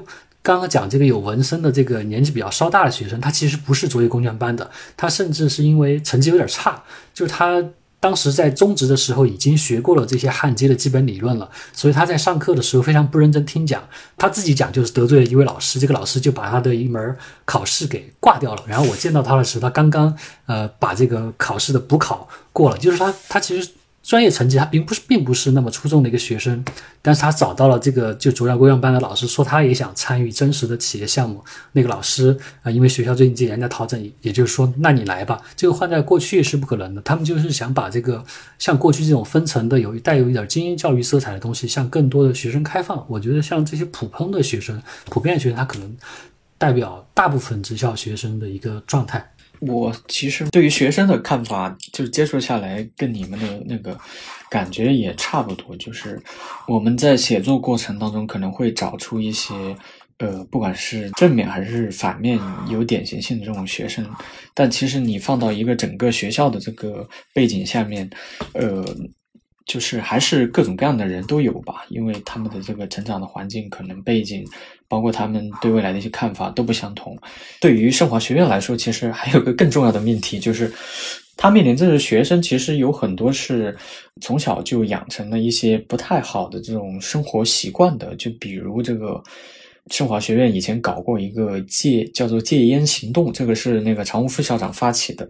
[0.43, 6.83] 刚刚讲这个有纹身的这个年纪比较稍大的学生，他其实不是卓越工匠班的，他甚至是因为成绩有点差，
[7.13, 7.65] 就是他。
[8.01, 13.87] 当时在中职的时候已经学过了这些焊接的基本理论了，所以他在上课的时候非常不认真听讲，
[14.17, 18.63] 他自己讲就是得罪了一位老师，这个老师就把他的一门考试给挂掉了。
[18.67, 20.17] 然后我见到他的时候，他刚刚
[20.47, 23.71] 呃把这个考试的补考过了，就是他他其实。
[24.03, 26.65] 专业成绩他并不是并不是那么出众的一个学生，
[27.03, 31.45] 但是他找到了这个就卓越工匠班的老师，说他也想参与真实的企业项目。
[31.73, 35.41] 那个老师啊，因为学校最近几年在调整，也就是说，那你来吧。
[35.55, 37.03] 这个换在过去是不可能的。
[37.03, 38.25] 他们就是想把这个
[38.59, 43.05] 像过去这种分层的有带有一点精英教育色彩的东西，向更多的学生开放。
[43.07, 45.97] 我觉得像这些普通的学生、普遍学生，他可能
[46.57, 49.31] 代表大部分职校学生的一个状态。
[49.61, 53.99] 我其实对于学生的看法，就是接触下来跟你们的那个
[54.51, 55.77] 感觉也差不多。
[55.77, 56.21] 就是
[56.67, 59.55] 我们在写作过程当中可能会找出一些，
[60.19, 62.39] 呃，不管是正面还是反面
[62.69, 64.07] 有典型性的这种学生，
[64.55, 68.09] 但其实你放到一个整个学校的这个背景下面，
[68.55, 68.85] 呃。
[69.67, 74.45] 就是还是各种各样的人都有吧，因为他们的这个成长的环境、可能背景，
[74.91, 77.17] 包括他们对未来的一些看法都不相同。
[77.61, 80.71] 对于盛华学院来说，其实还有个更重要的命题，就是
[81.37, 83.77] 他面临这些学生，其实有很多是
[84.21, 88.17] 从小就养成了一些不太好的这种生活习惯的。
[88.17, 89.23] 就比如这个
[89.93, 95.29] 盛华学院以前搞过一个戒叫做戒烟行动，这个是那个常务副校长发起的，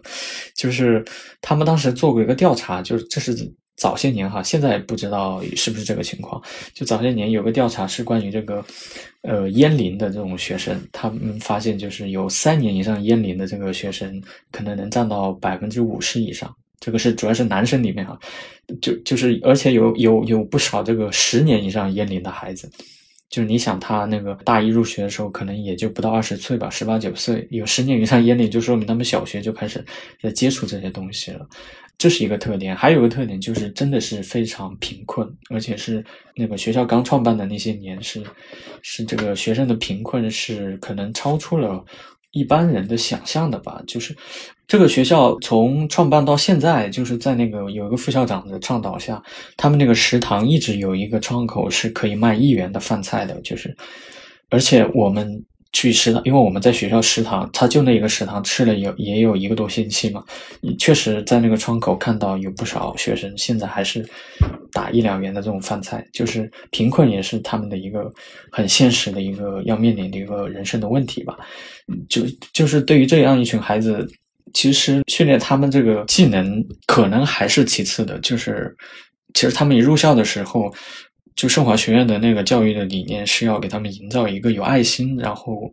[0.57, 1.05] 就是
[1.43, 3.37] 他们当时做过一个调查，就是这是。
[3.81, 6.41] 早些年哈，现在不知道是不是这个情况。
[6.75, 8.63] 就早些年有个调查是关于这个，
[9.23, 16.55] 呃，烟龄的这种学生，他们发现就是有三年以上烟龄的这个学生，可能能占到百分之五十以上。
[16.79, 18.19] 这个是主要是男生里面哈，
[18.83, 22.71] 就就是而且有有有不少这个十年以上烟龄的孩子，
[23.31, 29.83] 就是你想他那个大一入学的时候，可能也就不到二十岁吧，十八九岁，有十年以上烟龄，就说明他们小学就开始
[30.23, 31.49] 在接触这些东西了。
[32.01, 36.03] 这是一个特点，还有个特点就是真的是非常贫困，而且是
[36.35, 38.23] 那个学校刚创办的那些年是，
[38.81, 41.85] 是这个学生的贫困是可能超出了
[42.31, 43.83] 一般人的想象的吧。
[43.87, 44.17] 就是
[44.67, 49.23] 这个学校从创办到现在，就是在那个有一个副校长的倡导下，
[49.59, 53.77] 他们那个食堂一直有一个窗口是可以卖一元的饭菜的，就是
[54.49, 55.45] 而且我们。
[55.73, 60.25] 去食堂，因为我们在学校食堂，他就那一个食堂吃了有也有一个多星期嘛，
[60.61, 64.05] 你确实在那个窗口看到有不少学生现在还是
[64.73, 68.13] 打一两元的这种饭菜，就是贫困也是他们的一个
[68.51, 71.39] 很现实的一个要面临的一个人生的问题吧。
[72.09, 72.23] 就
[72.53, 74.05] 就是对于这样一群孩子，
[74.53, 78.77] 其实训练他们这个技能可能还是其次的，就是
[79.35, 80.73] 其实他们一入校的时候。
[81.37, 85.71] 就盛华学院的那个教育的理念是要给他们营造一个有爱心，然后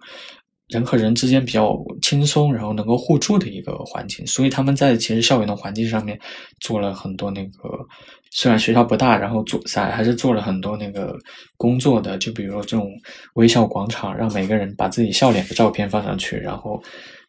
[0.70, 4.26] 人和人之间比较轻松，然后能够互助的一个环境。
[4.26, 6.18] 所以他们在其实校园的环境上面
[6.60, 7.70] 做了很多那个，
[8.32, 11.18] 虽然学校不大，然后做在还是做了很多那个
[11.58, 12.18] 工作的。
[12.18, 12.90] 就比如说这种
[13.34, 16.82] 微笑广场，让每个人把自己笑脸的照片放上去，然后，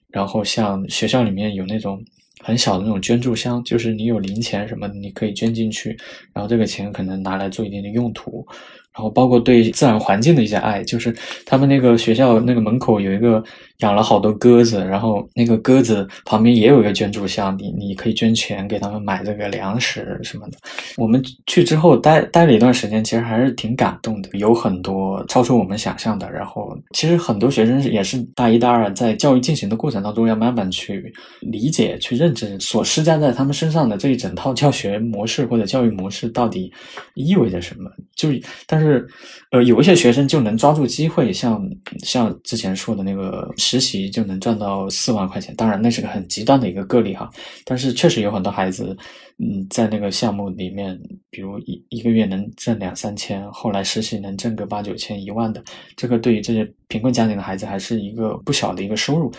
[0.09, 2.01] 然后像学校里面有那种。
[2.41, 5.97] 很小的那种捐助箱，就是你有零钱什么，你可以捐进去，
[6.33, 8.47] 然后这个钱可能拿来做一定的用途。
[8.95, 11.15] 然后包括对自然环境的一些爱，就是
[11.47, 13.43] 他们那个学校那个门口有一个
[13.79, 20.57] 养了好多鸽子，然后那个鸽子旁边也有一个捐助箱，你你可以捐钱给他们买这个粮食什么的。
[20.97, 26.31] 我们去之后待待了一段时间，其实还是挺感动的，有很多超出我们想象的。
[26.33, 36.73] 然后其实很多学生也是大一大二在教育进行的过程当中，要慢慢去理解、去认知所施加在他们身上的这一整套教学模式或者教育模式到底
[37.15, 37.91] 意味着什么。
[38.17, 38.31] 就
[38.67, 38.79] 但。
[38.79, 39.05] 是，
[39.51, 41.61] 呃，有一些学生就能抓住机会，像
[42.05, 45.55] 像之前说的那个实习就能赚到四万块钱。
[45.55, 47.31] 当然，那是个很极端的一个个例哈。
[47.67, 48.97] 但是确实有很多孩子，
[49.37, 50.99] 嗯，在那个项目里面，
[51.31, 55.63] 比如一一个月能挣两三千，后来实习能挣个八九千、一万的，
[55.97, 59.31] 这个对于这些贫困家庭的孩子还是一个不小的一个收入。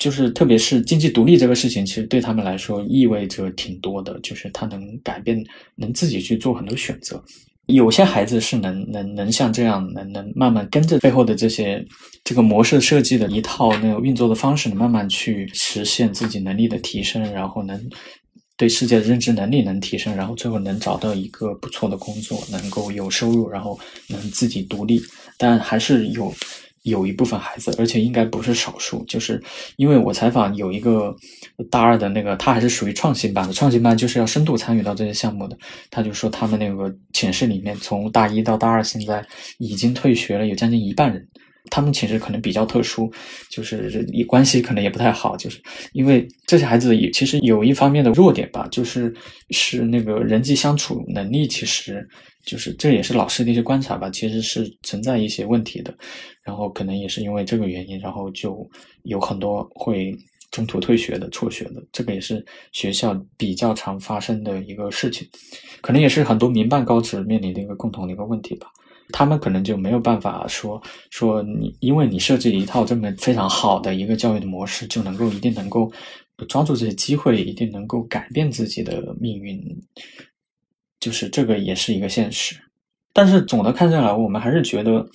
[0.00, 5.42] 就是特别是经济独立这个事情，其实对他们来说意味着挺多的，就是他能改变，
[5.76, 7.22] 能自己去做很多选择。
[7.66, 11.84] 有些孩子是能能能像这样，能能慢慢跟着背后的这些
[12.24, 17.80] 这个模式设计的一套那个运作的方式，慢慢去实现自己能力的提升，然后能
[18.56, 23.78] 对世界的认知能力能提升，然后最后能找到一个不错的工作，能够有收入，然后
[24.08, 25.02] 能自己独立。
[25.36, 26.32] 但还是有。
[26.86, 29.42] 有一部分孩子，而且应该不是少数，就是
[29.76, 31.12] 因为我采访有一个
[31.68, 35.58] 大二的那个，他还是属于创新班的，创新班就是要深度参与到这些项目的。
[35.90, 39.24] 他就说他们那个寝室里面，从大一到大二，现在
[39.58, 41.26] 已经退学了有将近一半人。
[41.68, 43.12] 他们寝室可能比较特殊，
[43.50, 45.60] 就是关系可能也不太好，就是
[45.92, 49.12] 因为这些孩子也其实有一方面的弱点吧，就是
[49.50, 52.06] 是那个人际相处能力其实。
[52.46, 55.92] 就是这也是老师的一些观察吧，其实是存在一些问题的，
[56.46, 58.64] 然后可能也是因为这个原因，然后就
[59.02, 60.16] 有很多会
[60.52, 65.28] 中途退学的、辍学的，这个也是学校比较常发生的一个事情，
[65.80, 68.68] 可能也是很多民办高职面临的一个共同的一个问题吧。
[69.12, 75.92] 他们可能就没有办法说说你，因为你设计一套这么非常好的一个教育的模式，就能够一定能够
[76.48, 79.60] 抓住这些机会，一定能够改变自己的命运。
[80.98, 82.56] 就是这个也是一个现实，
[83.12, 85.06] 但是总的看下来，我们还是觉得，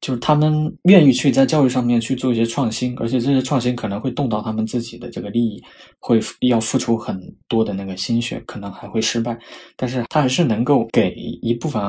[0.00, 5.62] 就是他们愿意去在教育上面去做一些创新，而且这些创新可能会动到他们自己的这个利益，
[5.98, 9.38] 会要付出很多的那个心血，可能还会失败，
[9.76, 11.12] 但是他还是能够给
[11.42, 11.82] 一部分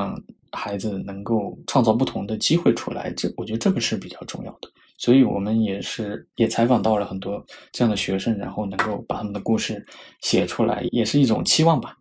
[0.50, 4.68] 孩子能够创造不同的机会出来，这我觉得这个是比较重要的。
[4.98, 9.84] 所以我们也是也采访到了很多这样的学生，然后能够把他们的故事
[10.20, 11.96] 写出来，也是一种期望吧。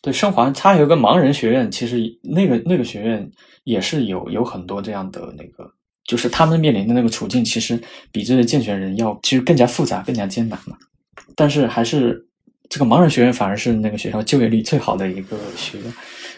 [0.00, 3.28] 对，盛华他有个盲人学院，其实那个那个学院
[3.64, 5.68] 也是有有很多这样的那个，
[6.04, 7.78] 就是他们面临的那个处境，其实
[8.12, 10.76] 比这些健全人要其实更加复杂、更加艰难嘛。
[11.34, 12.24] 但是还是
[12.68, 15.92] 这个盲人学院反而是那个学校就业率最好的一个学院，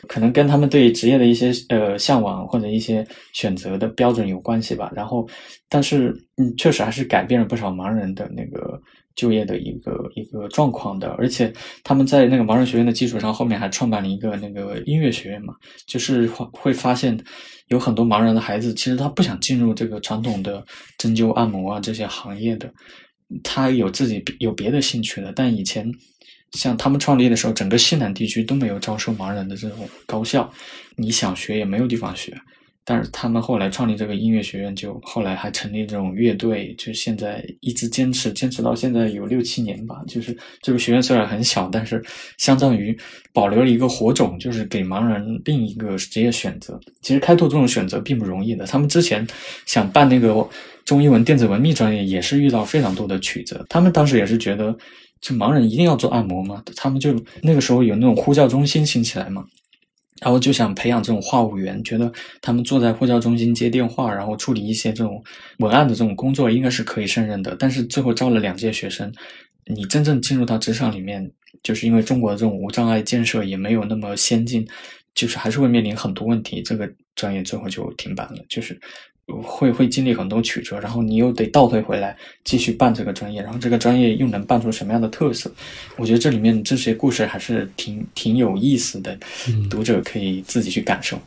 [0.09, 4.91] 可能跟他们对职业的一些呃向往或者一些选择的标准有关系吧。
[4.97, 5.29] 然后，
[5.69, 8.81] 但是嗯，确实还是改变了不少盲人的那个。
[9.15, 11.53] 就业的一个一个状况的，而且
[11.85, 15.55] 他们在那个盲人学院的基础上，后面还创办了一个那个音乐学院嘛，
[15.87, 17.19] 就是会会发现
[17.69, 20.65] 有很多盲人的孩子，其实他不想进入这个传统的
[20.97, 22.73] 针灸按摩啊这些行业的，
[23.43, 25.33] 他有自己有别的兴趣的。
[25.35, 25.91] 但以前
[26.53, 30.51] 像他们创立的时候，整个西南地区都没有招收盲人的这种高校，
[30.97, 32.37] 你想学也没有地方学。
[32.85, 40.03] 但是他们后来创立这个音乐学院，就后来还成立这种乐队，就现在一直坚持，坚持到现在有六七年吧。
[40.09, 42.03] 就是这个学院虽然很小，但是
[42.39, 42.97] 相当于
[43.33, 46.81] 保留了一个火种，就是给盲人另一个职业选择。
[47.03, 48.67] 其实开拓这种选择并不容易的。
[48.67, 49.25] 他们之前
[49.67, 50.49] 想办那个
[50.85, 53.65] 中英文电子文秘专业，也是遇到非常多的曲折。
[53.69, 54.77] 他们当时也是觉得，
[55.21, 56.63] 就盲人一定要做按摩吗？
[56.75, 59.45] 他们就那个时候有那种呼叫中心兴起来嘛。
[60.21, 65.23] 然后就想培养这种话务员，觉得他们坐在呼叫中心接电话，然后处理一些这种
[65.59, 67.57] 文案的这种工作，应该是可以胜任的。
[67.59, 69.13] 但是最后招了两届学生，
[69.67, 71.31] 你真正进入到职场里面，
[71.63, 74.67] 就是因为中国的这种无障碍建设也没有那么先进，
[75.15, 78.79] 就是还是会面临很多问题，这个专业最后就停办了，就是。
[79.43, 85.51] 会会经历很多曲折，然后你又得倒退回来继续办这个专业，然后这个专业又能办出什么样的特色？
[85.97, 89.17] 我觉得这里面这些故事还是挺挺有意思的，
[89.69, 91.19] 读者可以自己去感受。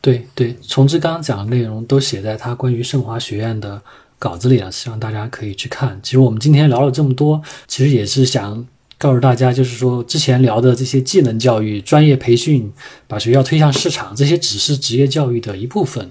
[0.00, 3.82] 对对，崇之刚刚讲的内容都写在他关于圣华学院的
[4.18, 5.98] 稿子里了，希望大家可以去看。
[6.02, 8.64] 其实我们今天聊了这么多，其实也是想
[8.96, 12.72] 告诉大家，就是说之前聊的这些技能教育、专业培训，
[13.06, 16.10] 把学校推向市场，这些只是职业教育的一部分。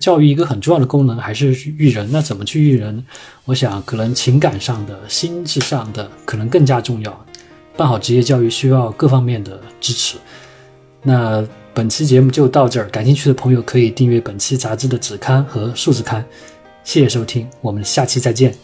[0.00, 3.04] 教育一个很重要的功能还是育人，那怎么去育人？
[3.44, 7.26] 我想可能情感上的、心智上的可能更加重要。
[7.76, 10.16] 办好职业教育需要各方面的支持。
[11.02, 16.24] 那本期节目就到这儿，感兴趣的朋友可以订阅本期杂志的纸刊和数字刊。
[16.84, 18.63] 谢谢收听，我们下期再见。